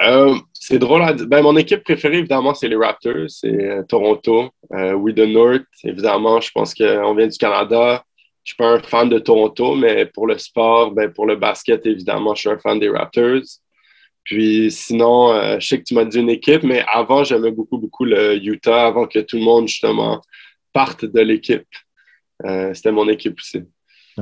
Euh, 0.00 0.34
c'est 0.54 0.78
drôle 0.78 1.02
à 1.02 1.12
dire. 1.12 1.26
Ben, 1.26 1.42
mon 1.42 1.56
équipe 1.58 1.84
préférée, 1.84 2.18
évidemment, 2.18 2.54
c'est 2.54 2.68
les 2.68 2.76
Raptors, 2.76 3.28
c'est 3.28 3.48
euh, 3.48 3.82
Toronto. 3.82 4.48
Euh, 4.72 4.92
oui, 4.92 5.12
de 5.12 5.26
North, 5.26 5.66
évidemment, 5.84 6.40
je 6.40 6.50
pense 6.52 6.74
qu'on 6.74 7.14
vient 7.14 7.26
du 7.26 7.36
Canada. 7.36 8.02
Je 8.42 8.52
suis 8.52 8.56
pas 8.56 8.70
un 8.70 8.80
fan 8.80 9.10
de 9.10 9.18
Toronto, 9.18 9.74
mais 9.74 10.06
pour 10.06 10.26
le 10.26 10.38
sport, 10.38 10.92
ben, 10.92 11.12
pour 11.12 11.26
le 11.26 11.36
basket, 11.36 11.84
évidemment, 11.84 12.34
je 12.34 12.40
suis 12.40 12.48
un 12.48 12.58
fan 12.58 12.80
des 12.80 12.88
Raptors. 12.88 13.42
Puis 14.24 14.70
sinon, 14.70 15.32
euh, 15.32 15.58
je 15.60 15.66
sais 15.66 15.78
que 15.78 15.84
tu 15.84 15.94
m'as 15.94 16.04
dit 16.04 16.18
une 16.18 16.30
équipe, 16.30 16.62
mais 16.62 16.82
avant, 16.90 17.24
j'aimais 17.24 17.52
beaucoup, 17.52 17.76
beaucoup 17.76 18.06
le 18.06 18.42
Utah, 18.42 18.86
avant 18.86 19.06
que 19.06 19.18
tout 19.18 19.36
le 19.36 19.44
monde, 19.44 19.68
justement, 19.68 20.22
parte 20.76 21.04
de 21.04 21.20
l'équipe. 21.20 21.66
Euh, 22.44 22.74
c'était 22.74 22.92
mon 22.92 23.08
équipe 23.08 23.38
aussi. 23.38 23.64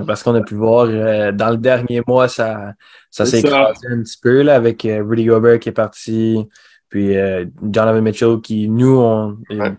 Parce 0.07 0.23
qu'on 0.23 0.35
a 0.35 0.43
pu 0.43 0.55
voir 0.55 0.87
euh, 0.87 1.33
dans 1.33 1.51
le 1.51 1.57
dernier 1.57 2.01
mois, 2.07 2.29
ça, 2.29 2.73
ça 3.11 3.27
s'est 3.27 3.41
écrasé 3.41 3.87
un 3.89 4.03
petit 4.03 4.19
peu 4.21 4.43
là, 4.43 4.57
avec 4.57 4.83
Rudy 4.83 5.25
Gobert 5.25 5.61
qui 5.61 5.69
est 5.69 5.73
parti, 5.73 6.45
puis 6.89 7.15
Jonathan 7.63 8.03
Mitchell 8.03 8.41
qui, 8.41 8.69
nous, 8.69 8.99
on, 8.99 9.39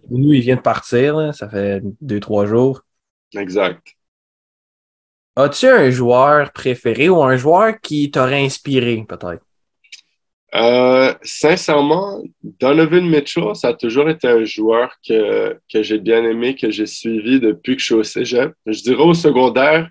nous, 0.09 0.33
il 0.33 0.41
vient 0.41 0.55
de 0.55 0.61
partir. 0.61 1.33
ça 1.33 1.49
fait 1.49 1.81
deux, 1.99 2.19
trois 2.21 2.45
jours. 2.45 2.81
Exact. 3.33 3.95
As-tu 5.37 5.67
un 5.67 5.89
joueur 5.89 6.53
préféré 6.53 7.09
ou 7.09 7.21
un 7.21 7.35
joueur 7.35 7.79
qui 7.81 8.09
t'aurait 8.09 8.45
inspiré, 8.45 9.05
peut-être? 9.07 9.44
Euh, 10.55 11.13
sincèrement, 11.21 12.23
Donovan 12.41 13.05
Mitchell, 13.05 13.55
ça 13.55 13.69
a 13.69 13.73
toujours 13.73 14.09
été 14.09 14.27
un 14.27 14.45
joueur 14.45 14.95
que, 15.05 15.59
j'ai 15.69 15.99
bien 15.99 16.23
aimé, 16.23 16.55
que 16.55 16.71
j'ai 16.71 16.85
suivi 16.85 17.41
depuis 17.41 17.75
que 17.75 17.81
je 17.81 17.85
suis 17.85 17.95
au 17.95 18.03
cégep. 18.03 18.53
Je 18.65 18.81
dirais 18.81 19.03
au 19.03 19.13
secondaire, 19.13 19.89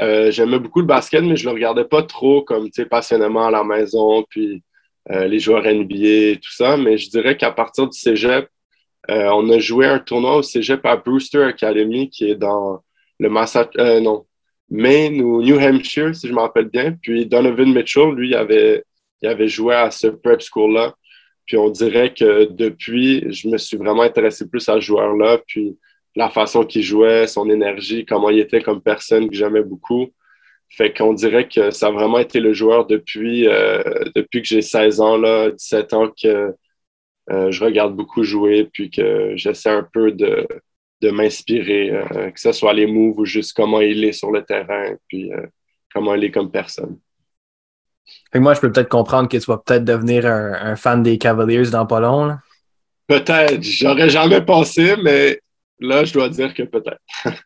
euh, 0.00 0.30
j'aimais 0.30 0.60
beaucoup 0.60 0.80
le 0.80 0.86
basket, 0.86 1.24
mais 1.24 1.34
je 1.34 1.44
le 1.46 1.52
regardais 1.52 1.84
pas 1.84 2.04
trop 2.04 2.42
comme 2.42 2.68
passionnément 2.88 3.46
à 3.46 3.50
la 3.50 3.64
maison, 3.64 4.24
puis 4.30 4.62
euh, 5.10 5.26
les 5.26 5.40
joueurs 5.40 5.64
NBA 5.64 5.94
et 5.96 6.40
tout 6.40 6.52
ça. 6.52 6.76
Mais 6.76 6.96
je 6.96 7.10
dirais 7.10 7.36
qu'à 7.36 7.50
partir 7.50 7.88
du 7.88 7.98
cégep, 7.98 8.48
on 9.08 9.50
a 9.50 9.58
joué 9.58 9.86
un 9.86 9.98
tournoi 9.98 10.36
au 10.36 10.42
cégep 10.42 10.84
à 10.84 10.96
Brewster 10.96 11.42
Academy, 11.42 12.10
qui 12.10 12.30
est 12.30 12.36
dans 12.36 12.82
le 13.18 13.30
Massachusetts, 13.30 14.02
non, 14.02 14.26
Maine 14.70 15.22
ou 15.22 15.42
New 15.42 15.58
Hampshire, 15.58 16.14
si 16.14 16.28
je 16.28 16.32
me 16.32 16.40
rappelle 16.40 16.68
bien. 16.68 16.92
Puis 17.02 17.26
Donovan 17.26 17.72
Mitchell, 17.72 18.12
lui, 18.14 18.34
avait 18.34 18.84
il 19.22 19.28
avait 19.28 19.48
joué 19.48 19.74
à 19.74 19.90
ce 19.90 20.08
prep 20.08 20.40
school-là. 20.40 20.94
Puis 21.46 21.56
on 21.56 21.70
dirait 21.70 22.12
que 22.12 22.44
depuis, 22.44 23.32
je 23.32 23.48
me 23.48 23.58
suis 23.58 23.76
vraiment 23.76 24.02
intéressé 24.02 24.48
plus 24.48 24.68
à 24.68 24.74
ce 24.74 24.80
joueur-là. 24.80 25.38
Puis 25.46 25.78
la 26.14 26.28
façon 26.30 26.64
qu'il 26.64 26.82
jouait, 26.82 27.26
son 27.26 27.48
énergie, 27.48 28.04
comment 28.04 28.30
il 28.30 28.40
était 28.40 28.60
comme 28.60 28.82
personne 28.82 29.28
que 29.28 29.36
j'aimais 29.36 29.62
beaucoup. 29.62 30.08
Fait 30.70 30.92
qu'on 30.92 31.14
dirait 31.14 31.48
que 31.48 31.70
ça 31.70 31.88
a 31.88 31.90
vraiment 31.90 32.18
été 32.18 32.40
le 32.40 32.52
joueur 32.52 32.86
depuis, 32.86 33.48
euh, 33.48 33.82
depuis 34.14 34.42
que 34.42 34.48
j'ai 34.48 34.62
16 34.62 35.00
ans, 35.00 35.16
là, 35.16 35.50
17 35.50 35.92
ans, 35.94 36.10
que 36.10 36.54
euh, 37.30 37.50
je 37.50 37.64
regarde 37.64 37.96
beaucoup 37.96 38.22
jouer, 38.22 38.68
puis 38.72 38.90
que 38.90 39.32
j'essaie 39.36 39.70
un 39.70 39.86
peu 39.92 40.12
de, 40.12 40.46
de 41.02 41.10
m'inspirer, 41.10 41.90
euh, 41.90 42.30
que 42.30 42.40
ce 42.40 42.52
soit 42.52 42.74
les 42.74 42.86
moves 42.86 43.18
ou 43.18 43.24
juste 43.24 43.54
comment 43.54 43.80
il 43.80 44.04
est 44.04 44.12
sur 44.12 44.30
le 44.30 44.44
terrain, 44.44 44.94
puis 45.08 45.30
comment 45.92 46.14
il 46.14 46.24
est 46.24 46.30
comme 46.30 46.50
personne. 46.50 46.98
Fait 48.32 48.38
que 48.38 48.42
moi, 48.42 48.54
je 48.54 48.60
peux 48.60 48.70
peut-être 48.70 48.88
comprendre 48.88 49.28
que 49.28 49.36
tu 49.36 49.44
vas 49.46 49.58
peut-être 49.58 49.84
devenir 49.84 50.26
un, 50.26 50.76
fan 50.76 51.02
des 51.02 51.18
Cavaliers 51.18 51.70
dans 51.70 51.86
pas 51.86 52.00
long. 52.00 52.36
Peut-être. 53.06 53.62
J'aurais 53.62 54.10
jamais 54.10 54.42
pensé, 54.42 54.96
mais 55.02 55.40
là, 55.80 56.04
je 56.04 56.12
dois 56.12 56.28
dire 56.28 56.52
que 56.52 56.62
peut-être. 56.62 57.00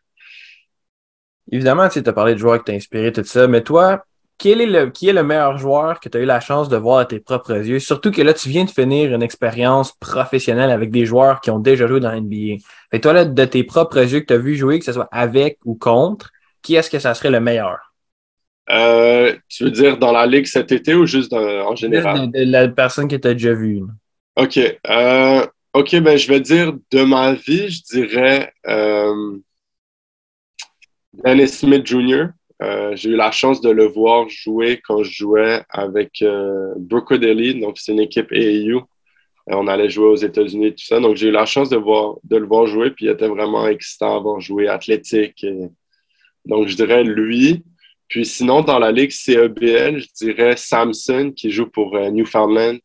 Évidemment, 1.51 1.87
tu 1.89 1.99
as 2.05 2.13
parlé 2.13 2.33
de 2.33 2.39
joueurs 2.39 2.59
qui 2.59 2.65
t'ont 2.65 2.77
inspiré, 2.77 3.11
tout 3.11 3.23
ça, 3.23 3.47
mais 3.47 3.61
toi, 3.61 4.05
quel 4.37 4.61
est 4.61 4.65
le, 4.65 4.89
qui 4.89 5.07
est 5.07 5.13
le 5.13 5.23
meilleur 5.23 5.57
joueur 5.57 5.99
que 5.99 6.09
tu 6.09 6.17
as 6.17 6.21
eu 6.21 6.25
la 6.25 6.39
chance 6.39 6.67
de 6.67 6.75
voir 6.75 6.99
à 6.99 7.05
tes 7.05 7.19
propres 7.19 7.55
yeux? 7.55 7.79
Surtout 7.79 8.11
que 8.11 8.21
là, 8.21 8.33
tu 8.33 8.49
viens 8.49 8.65
de 8.65 8.69
finir 8.69 9.13
une 9.13 9.23
expérience 9.23 9.93
professionnelle 9.93 10.71
avec 10.71 10.91
des 10.91 11.05
joueurs 11.05 11.39
qui 11.41 11.51
ont 11.51 11.59
déjà 11.59 11.87
joué 11.87 11.99
dans 11.99 12.11
l'NBA. 12.11 12.61
Fait 12.91 12.99
toi, 12.99 13.13
là, 13.13 13.25
de 13.25 13.45
tes 13.45 13.63
propres 13.63 13.99
yeux 13.99 14.21
que 14.21 14.25
tu 14.25 14.33
as 14.33 14.37
vu 14.37 14.55
jouer, 14.55 14.79
que 14.79 14.85
ce 14.85 14.93
soit 14.93 15.07
avec 15.11 15.59
ou 15.63 15.75
contre, 15.75 16.31
qui 16.61 16.75
est-ce 16.75 16.89
que 16.89 16.99
ça 16.99 17.13
serait 17.13 17.31
le 17.31 17.39
meilleur? 17.39 17.92
Euh, 18.69 19.35
tu 19.49 19.65
veux 19.65 19.71
dire 19.71 19.97
dans 19.97 20.11
la 20.11 20.25
ligue 20.25 20.45
cet 20.45 20.71
été 20.71 20.95
ou 20.95 21.05
juste 21.05 21.33
en 21.33 21.75
général? 21.75 22.29
la 22.33 22.67
personne 22.69 23.07
que 23.07 23.15
tu 23.15 23.27
as 23.27 23.33
déjà 23.33 23.53
vue. 23.53 23.81
OK. 24.35 24.59
Euh, 24.89 25.45
OK, 25.73 25.95
ben 26.01 26.17
je 26.17 26.27
vais 26.27 26.39
dire 26.39 26.71
de 26.91 27.03
ma 27.03 27.33
vie, 27.33 27.69
je 27.69 27.81
dirais 27.81 28.53
euh, 28.67 29.37
Dennis 31.13 31.47
Smith 31.47 31.85
Jr. 31.85 32.27
Euh, 32.61 32.95
j'ai 32.95 33.09
eu 33.09 33.15
la 33.15 33.31
chance 33.31 33.59
de 33.59 33.71
le 33.71 33.85
voir 33.85 34.29
jouer 34.29 34.79
quand 34.85 35.01
je 35.01 35.11
jouais 35.11 35.63
avec 35.69 36.21
euh, 36.21 36.73
Brooklyn 36.77 37.59
donc 37.59 37.79
c'est 37.79 37.91
une 37.91 38.01
équipe 38.01 38.31
AAU. 38.31 38.83
on 39.47 39.67
allait 39.67 39.89
jouer 39.89 40.05
aux 40.05 40.15
États-Unis 40.15 40.67
et 40.67 40.75
tout 40.75 40.85
ça. 40.85 40.99
Donc 40.99 41.15
j'ai 41.15 41.29
eu 41.29 41.31
la 41.31 41.45
chance 41.47 41.69
de, 41.69 41.77
voir, 41.77 42.17
de 42.23 42.37
le 42.37 42.45
voir 42.45 42.67
jouer, 42.67 42.91
puis 42.91 43.05
il 43.05 43.09
était 43.09 43.27
vraiment 43.27 43.67
excitant 43.67 44.15
à 44.15 44.19
voir 44.19 44.39
jouer 44.39 44.67
athlétique. 44.67 45.43
Donc 46.45 46.67
je 46.67 46.75
dirais 46.75 47.03
lui. 47.03 47.63
Puis 48.13 48.27
sinon, 48.27 48.61
dans 48.61 48.77
la 48.77 48.91
ligue 48.91 49.09
CEBL, 49.09 49.97
je 49.97 50.07
dirais 50.13 50.55
Samson 50.55 51.31
qui 51.35 51.49
joue 51.49 51.65
pour 51.65 51.95
euh, 51.95 52.11
Newfoundland. 52.11 52.77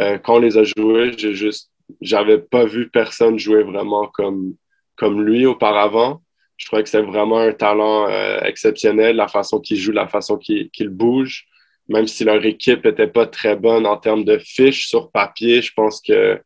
Euh, 0.00 0.18
quand 0.18 0.38
on 0.38 0.40
les 0.40 0.58
a 0.58 0.64
joués, 0.64 1.12
j'ai 1.16 1.34
juste, 1.34 1.70
j'avais 2.00 2.38
pas 2.38 2.64
vu 2.64 2.90
personne 2.90 3.38
jouer 3.38 3.62
vraiment 3.62 4.08
comme, 4.08 4.56
comme 4.96 5.24
lui 5.24 5.46
auparavant. 5.46 6.20
Je 6.56 6.66
trouvais 6.66 6.82
que 6.82 6.88
c'est 6.88 7.00
vraiment 7.00 7.38
un 7.38 7.52
talent 7.52 8.08
euh, 8.08 8.40
exceptionnel, 8.40 9.14
la 9.14 9.28
façon 9.28 9.60
qu'il 9.60 9.76
joue, 9.76 9.92
la 9.92 10.08
façon 10.08 10.36
qu'il 10.36 10.88
bouge. 10.88 11.44
Même 11.88 12.08
si 12.08 12.24
leur 12.24 12.44
équipe 12.44 12.84
n'était 12.84 13.06
pas 13.06 13.26
très 13.28 13.54
bonne 13.54 13.86
en 13.86 13.98
termes 13.98 14.24
de 14.24 14.36
fiches 14.36 14.88
sur 14.88 15.12
papier, 15.12 15.62
je 15.62 15.72
pense 15.74 16.00
que 16.00 16.40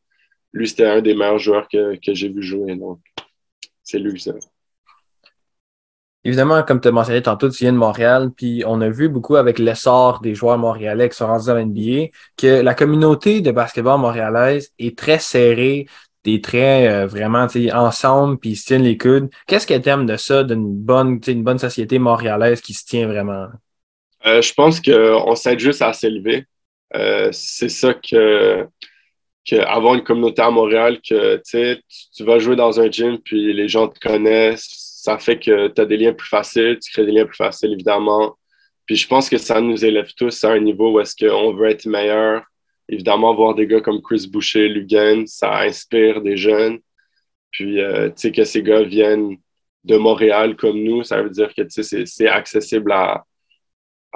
lui, 0.52 0.68
c'était 0.68 0.84
un 0.84 1.00
des 1.00 1.14
meilleurs 1.14 1.38
joueurs 1.38 1.68
que, 1.68 1.96
que 1.96 2.12
j'ai 2.12 2.28
vu 2.28 2.42
jouer. 2.42 2.76
Donc, 2.76 2.98
c'est 3.82 3.98
lui 3.98 4.12
que 4.12 4.30
Évidemment, 6.22 6.62
comme 6.62 6.80
tu 6.82 6.88
as 6.88 6.92
mentionné 6.92 7.22
tantôt, 7.22 7.48
tu 7.48 7.64
viens 7.64 7.72
de 7.72 7.78
Montréal, 7.78 8.30
puis 8.36 8.62
on 8.66 8.80
a 8.82 8.90
vu 8.90 9.08
beaucoup 9.08 9.36
avec 9.36 9.58
l'essor 9.58 10.20
des 10.20 10.34
joueurs 10.34 10.58
montréalais 10.58 11.08
qui 11.08 11.16
sont 11.16 11.26
rendus 11.26 11.46
dans 11.46 11.54
l'NBA 11.54 12.08
que 12.36 12.60
la 12.60 12.74
communauté 12.74 13.40
de 13.40 13.50
basketball 13.50 13.98
montréalaise 13.98 14.70
est 14.78 14.98
très 14.98 15.18
serrée, 15.18 15.86
des 16.24 16.42
très 16.42 16.88
euh, 16.88 17.06
vraiment 17.06 17.46
ensemble, 17.72 18.38
puis 18.38 18.50
ils 18.50 18.56
se 18.56 18.66
tiennent 18.66 18.82
les 18.82 18.98
coudes. 18.98 19.30
Qu'est-ce 19.46 19.66
que 19.66 19.72
tu 19.72 20.04
de 20.04 20.16
ça, 20.18 20.44
d'une 20.44 20.74
bonne, 20.74 21.20
une 21.26 21.42
bonne 21.42 21.58
société 21.58 21.98
montréalaise 21.98 22.60
qui 22.60 22.74
se 22.74 22.84
tient 22.84 23.06
vraiment? 23.06 23.46
Euh, 24.26 24.42
je 24.42 24.52
pense 24.52 24.78
qu'on 24.82 25.34
s'aide 25.34 25.58
juste 25.58 25.80
à 25.80 25.94
s'élever. 25.94 26.44
Euh, 26.94 27.30
c'est 27.32 27.70
ça 27.70 27.94
que, 27.94 28.66
que 29.48 29.56
avoir 29.56 29.94
une 29.94 30.04
communauté 30.04 30.42
à 30.42 30.50
Montréal, 30.50 30.98
que 31.00 31.40
tu, 31.48 31.82
tu 32.14 32.24
vas 32.24 32.38
jouer 32.38 32.56
dans 32.56 32.78
un 32.78 32.90
gym, 32.90 33.16
puis 33.24 33.54
les 33.54 33.68
gens 33.68 33.88
te 33.88 33.98
connaissent 33.98 34.79
ça 35.02 35.18
fait 35.18 35.38
que 35.38 35.68
tu 35.68 35.80
as 35.80 35.84
des 35.86 35.96
liens 35.96 36.12
plus 36.12 36.28
faciles, 36.28 36.78
tu 36.78 36.92
crées 36.92 37.06
des 37.06 37.12
liens 37.12 37.24
plus 37.24 37.36
faciles, 37.36 37.72
évidemment. 37.72 38.36
Puis 38.84 38.96
je 38.96 39.08
pense 39.08 39.30
que 39.30 39.38
ça 39.38 39.60
nous 39.60 39.82
élève 39.82 40.12
tous 40.14 40.44
à 40.44 40.50
un 40.50 40.60
niveau 40.60 40.92
où 40.92 41.00
est-ce 41.00 41.16
qu'on 41.16 41.54
veut 41.54 41.70
être 41.70 41.86
meilleur. 41.86 42.42
Évidemment, 42.88 43.34
voir 43.34 43.54
des 43.54 43.66
gars 43.66 43.80
comme 43.80 44.02
Chris 44.02 44.28
Boucher, 44.30 44.68
Lugan, 44.68 45.24
ça 45.26 45.60
inspire 45.60 46.20
des 46.20 46.36
jeunes. 46.36 46.80
Puis, 47.50 47.80
euh, 47.80 48.08
tu 48.08 48.14
sais, 48.16 48.32
que 48.32 48.44
ces 48.44 48.62
gars 48.62 48.82
viennent 48.82 49.36
de 49.84 49.96
Montréal 49.96 50.56
comme 50.56 50.82
nous, 50.82 51.02
ça 51.02 51.22
veut 51.22 51.30
dire 51.30 51.54
que, 51.54 51.62
tu 51.62 51.82
sais, 51.82 52.04
c'est 52.04 52.28
accessible 52.28 52.92
à, 52.92 53.24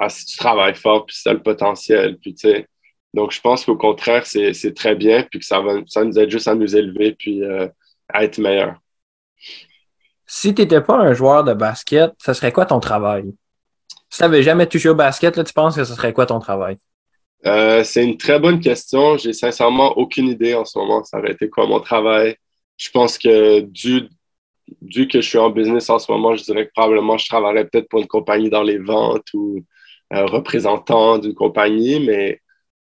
si 0.09 0.25
tu 0.25 0.37
travailles 0.37 0.75
fort, 0.75 1.05
puis 1.05 1.15
si 1.15 1.23
tu 1.23 1.29
as 1.29 1.33
le 1.33 1.41
potentiel. 1.41 2.17
Puis, 2.19 2.35
tu 2.35 2.49
sais, 2.49 2.67
donc, 3.13 3.31
je 3.31 3.41
pense 3.41 3.65
qu'au 3.65 3.77
contraire, 3.77 4.25
c'est 4.25 4.75
très 4.75 4.95
bien, 4.95 5.23
puis 5.23 5.39
que 5.39 5.45
ça, 5.45 5.61
va, 5.61 5.81
ça 5.87 6.03
nous 6.03 6.19
aide 6.19 6.29
juste 6.29 6.47
à 6.47 6.55
nous 6.55 6.75
élever, 6.75 7.13
puis 7.13 7.43
euh, 7.43 7.67
à 8.09 8.23
être 8.23 8.37
meilleur. 8.39 8.75
Si 10.27 10.53
tu 10.53 10.61
n'étais 10.61 10.81
pas 10.81 10.97
un 10.97 11.13
joueur 11.13 11.43
de 11.43 11.53
basket, 11.53 12.13
ça 12.17 12.33
serait 12.33 12.51
quoi 12.51 12.65
ton 12.65 12.79
travail? 12.79 13.33
Si 14.09 14.17
tu 14.17 14.23
n'avais 14.23 14.43
jamais 14.43 14.67
touché 14.67 14.89
au 14.89 14.95
basket, 14.95 15.35
là, 15.35 15.43
tu 15.43 15.53
penses 15.53 15.75
que 15.75 15.83
ce 15.83 15.93
serait 15.93 16.13
quoi 16.13 16.25
ton 16.25 16.39
travail? 16.39 16.77
Euh, 17.45 17.83
c'est 17.83 18.03
une 18.03 18.17
très 18.17 18.39
bonne 18.39 18.59
question. 18.59 19.17
J'ai 19.17 19.33
sincèrement 19.33 19.97
aucune 19.97 20.27
idée 20.27 20.55
en 20.55 20.65
ce 20.65 20.79
moment. 20.79 21.03
Ça 21.03 21.19
aurait 21.19 21.33
été 21.33 21.49
quoi 21.49 21.67
mon 21.67 21.79
travail? 21.79 22.35
Je 22.77 22.89
pense 22.89 23.17
que 23.17 23.59
dû, 23.61 24.09
que 25.07 25.21
je 25.21 25.27
suis 25.27 25.37
en 25.37 25.49
business 25.49 25.89
en 25.89 25.99
ce 25.99 26.11
moment, 26.11 26.35
je 26.35 26.43
dirais 26.43 26.65
que 26.65 26.71
probablement 26.73 27.17
je 27.17 27.27
travaillerais 27.27 27.65
peut-être 27.65 27.87
pour 27.87 27.99
une 27.99 28.07
compagnie 28.07 28.49
dans 28.49 28.63
les 28.63 28.77
ventes 28.77 29.27
ou 29.33 29.63
euh, 30.13 30.25
représentant 30.25 31.17
d'une 31.17 31.35
compagnie, 31.35 31.99
mais 31.99 32.41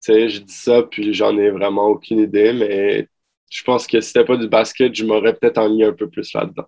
je 0.07 0.39
dis 0.39 0.53
ça, 0.53 0.83
puis 0.83 1.13
j'en 1.13 1.37
ai 1.37 1.51
vraiment 1.51 1.87
aucune 1.87 2.21
idée, 2.21 2.53
mais 2.53 3.09
je 3.51 3.63
pense 3.63 3.87
que 3.87 4.01
si 4.01 4.09
c'était 4.09 4.25
pas 4.25 4.37
du 4.37 4.49
basket, 4.49 4.95
je 4.95 5.05
m'aurais 5.05 5.35
peut-être 5.35 5.59
ennuyé 5.59 5.85
un 5.87 5.93
peu 5.93 6.09
plus 6.09 6.33
là-dedans. 6.33 6.67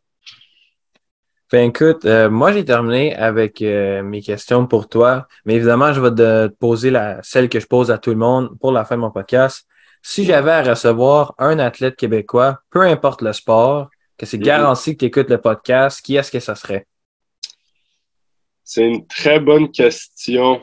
Ben 1.52 1.70
écoute, 1.70 2.04
euh, 2.04 2.30
moi 2.30 2.52
j'ai 2.52 2.64
terminé 2.64 3.12
avec 3.16 3.60
euh, 3.60 4.04
mes 4.04 4.22
questions 4.22 4.68
pour 4.68 4.88
toi, 4.88 5.26
mais 5.44 5.56
évidemment, 5.56 5.92
je 5.92 6.00
vais 6.00 6.12
te 6.12 6.46
poser 6.46 6.90
la, 6.92 7.20
celle 7.24 7.48
que 7.48 7.58
je 7.58 7.66
pose 7.66 7.90
à 7.90 7.98
tout 7.98 8.10
le 8.10 8.16
monde 8.16 8.56
pour 8.60 8.70
la 8.70 8.84
fin 8.84 8.94
de 8.94 9.00
mon 9.00 9.10
podcast. 9.10 9.66
Si 10.00 10.24
j'avais 10.24 10.52
à 10.52 10.62
recevoir 10.62 11.34
un 11.38 11.58
athlète 11.58 11.96
québécois, 11.96 12.60
peu 12.70 12.82
importe 12.82 13.22
le 13.22 13.32
sport, 13.32 13.90
que 14.16 14.26
c'est 14.26 14.38
garanti 14.38 14.92
que 14.92 14.98
tu 15.00 15.04
écoutes 15.06 15.28
le 15.28 15.40
podcast, 15.40 16.00
qui 16.00 16.14
est-ce 16.14 16.30
que 16.30 16.38
ça 16.38 16.54
serait? 16.54 16.86
C'est 18.62 18.86
une 18.86 19.04
très 19.08 19.40
bonne 19.40 19.72
question. 19.72 20.62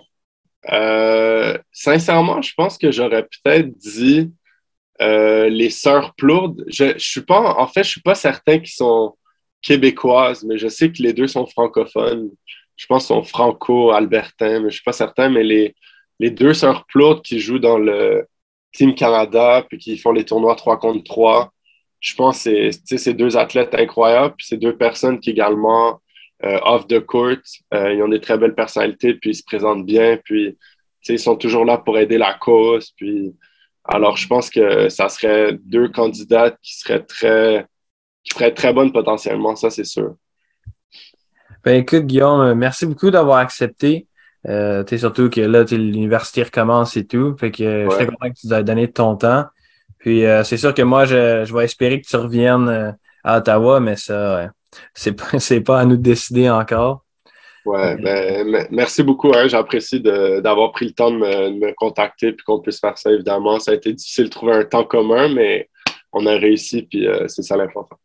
Euh, 0.72 1.58
sincèrement, 1.74 2.42
je 2.42 2.54
pense 2.56 2.78
que 2.78 2.92
j'aurais 2.92 3.24
peut-être 3.24 3.78
dit 3.78 4.32
les 5.02 5.70
sœurs 5.70 6.16
Plourdes. 6.16 6.64
Je, 6.68 6.94
je 6.98 7.10
suis 7.10 7.22
pas, 7.22 7.42
en 7.42 7.68
fait, 7.68 7.84
je 7.84 7.90
suis 7.90 8.02
pas 8.02 8.16
certain 8.16 8.60
qu'ils 8.60 8.70
sont 8.70 9.18
québécoise, 9.62 10.44
mais 10.44 10.58
je 10.58 10.68
sais 10.68 10.92
que 10.92 11.02
les 11.02 11.14
deux 11.14 11.28
sont 11.28 11.46
francophones. 11.46 12.30
Je 12.76 12.86
pense 12.86 13.08
qu'ils 13.08 13.16
sont 13.16 13.24
franco-albertains, 13.24 14.60
mais 14.60 14.60
je 14.60 14.66
ne 14.66 14.72
suis 14.72 14.84
pas 14.84 14.92
certain. 14.92 15.30
Mais 15.30 15.44
les, 15.44 15.76
les 16.20 16.32
deux 16.32 16.54
sœurs 16.54 16.86
Plourde 16.86 17.24
qui 17.24 17.40
jouent 17.40 17.60
dans 17.60 17.78
le 17.78 18.28
Team 18.74 18.96
Canada, 18.96 19.66
puis 19.68 19.78
qui 19.78 19.98
font 19.98 20.12
les 20.12 20.26
tournois 20.26 20.56
3 20.56 20.80
contre 20.80 21.04
3. 21.04 21.52
Je 22.00 22.16
pense 22.16 22.44
que 22.44 22.70
c'est 22.72 23.14
deux 23.14 23.38
athlètes 23.38 23.74
incroyables, 23.74 24.36
puis 24.38 24.46
c'est 24.48 24.58
deux 24.58 24.78
personnes 24.78 25.20
qui 25.20 25.32
également, 25.32 26.00
euh, 26.44 26.60
off 26.64 26.88
the 26.88 27.00
court, 27.00 27.38
euh, 27.74 27.94
ils 27.94 28.04
ont 28.04 28.08
des 28.08 28.22
très 28.22 28.38
belles 28.38 28.54
personnalités, 28.54 29.16
puis 29.16 29.32
ils 29.32 29.36
se 29.36 29.44
présentent 29.44 29.86
bien, 29.86 30.18
puis 30.24 30.58
ils 31.10 31.20
sont 31.20 31.36
toujours 31.36 31.66
là 31.66 31.78
pour 31.78 31.98
aider 31.98 32.18
la 32.18 32.34
cause. 32.36 32.92
Puis, 32.96 33.34
alors, 33.84 34.18
je 34.18 34.28
pense 34.28 34.50
que 34.50 34.90
ça 34.90 35.10
serait 35.10 35.54
deux 35.64 35.88
candidates 35.90 36.58
qui 36.62 36.78
seraient 36.78 37.04
très, 37.04 37.66
qui 38.36 38.54
très 38.54 38.74
bonnes 38.74 38.92
potentiellement, 38.92 39.56
ça 39.56 39.70
c'est 39.70 39.86
sûr. 39.86 40.16
Ben 41.64 41.82
écoute, 41.82 42.06
Guillaume, 42.06 42.54
merci 42.54 42.86
beaucoup 42.86 43.12
d'avoir 43.12 43.38
accepté. 43.40 44.08
Euh, 44.48 44.84
surtout 44.98 45.30
que 45.30 45.42
là, 45.42 45.64
l'université 45.70 46.44
recommence 46.44 46.96
et 46.96 47.06
tout. 47.06 47.36
Fait 47.38 47.52
que 47.52 47.64
euh, 47.64 47.90
je 47.90 47.96
suis 47.96 48.06
content 48.06 48.30
que 48.30 48.40
tu 48.40 48.48
nous 48.48 48.54
aies 48.54 48.64
donné 48.64 48.88
de 48.88 48.92
ton 48.92 49.16
temps. 49.16 49.46
Puis 50.00 50.26
euh, 50.26 50.44
c'est 50.44 50.58
sûr 50.58 50.74
que 50.74 50.82
moi, 50.82 51.06
je, 51.06 51.44
je, 51.44 51.54
vais 51.54 51.66
espérer 51.66 52.00
que 52.00 52.08
tu 52.08 52.16
reviennes 52.16 52.70
euh, 52.70 52.92
à 53.24 53.40
Ottawa, 53.40 53.80
mais 53.80 53.96
ça, 53.96 54.52
c'est 54.94 55.14
pas, 55.14 55.26
pas 55.66 55.80
à 55.80 55.86
nous 55.86 55.98
de 55.98 56.02
décider 56.02 56.50
encore. 56.50 57.04
Ouais, 57.66 57.98
ben, 57.98 58.68
merci 58.72 59.04
beaucoup. 59.04 59.34
Hein, 59.36 59.50
J'apprécie 59.50 60.00
d'avoir 60.00 60.72
pris 60.72 60.86
le 60.86 60.94
temps 60.94 61.12
de 61.12 61.18
me, 61.18 61.50
de 61.50 61.66
me 61.66 61.74
contacter 61.74 62.32
puis 62.32 62.46
qu'on 62.46 62.62
puisse 62.62 62.80
faire 62.80 62.98
ça, 62.98 63.12
évidemment. 63.12 63.60
Ça 63.60 63.72
a 63.72 63.74
été 63.74 63.92
difficile 63.92 64.26
de 64.26 64.30
trouver 64.30 64.54
un 64.54 64.64
temps 64.64 64.86
commun, 64.86 65.28
mais 65.28 65.70
on 66.14 66.26
a 66.26 66.38
réussi, 66.38 66.84
puis 66.84 67.06
c'est 67.28 67.42
ça 67.42 67.58
l'important. 67.58 67.98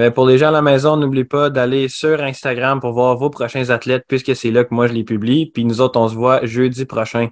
Ben, 0.00 0.10
pour 0.10 0.26
les 0.26 0.38
gens 0.38 0.48
à 0.48 0.50
la 0.50 0.62
maison, 0.62 0.96
n'oubliez 0.96 1.26
pas 1.26 1.50
d'aller 1.50 1.90
sur 1.90 2.22
Instagram 2.22 2.80
pour 2.80 2.92
voir 2.92 3.18
vos 3.18 3.28
prochains 3.28 3.68
athlètes, 3.68 4.06
puisque 4.08 4.34
c'est 4.34 4.50
là 4.50 4.64
que 4.64 4.72
moi 4.72 4.86
je 4.86 4.94
les 4.94 5.04
publie. 5.04 5.44
Puis 5.44 5.66
nous 5.66 5.82
autres, 5.82 6.00
on 6.00 6.08
se 6.08 6.14
voit 6.14 6.42
jeudi 6.46 6.86
prochain. 6.86 7.28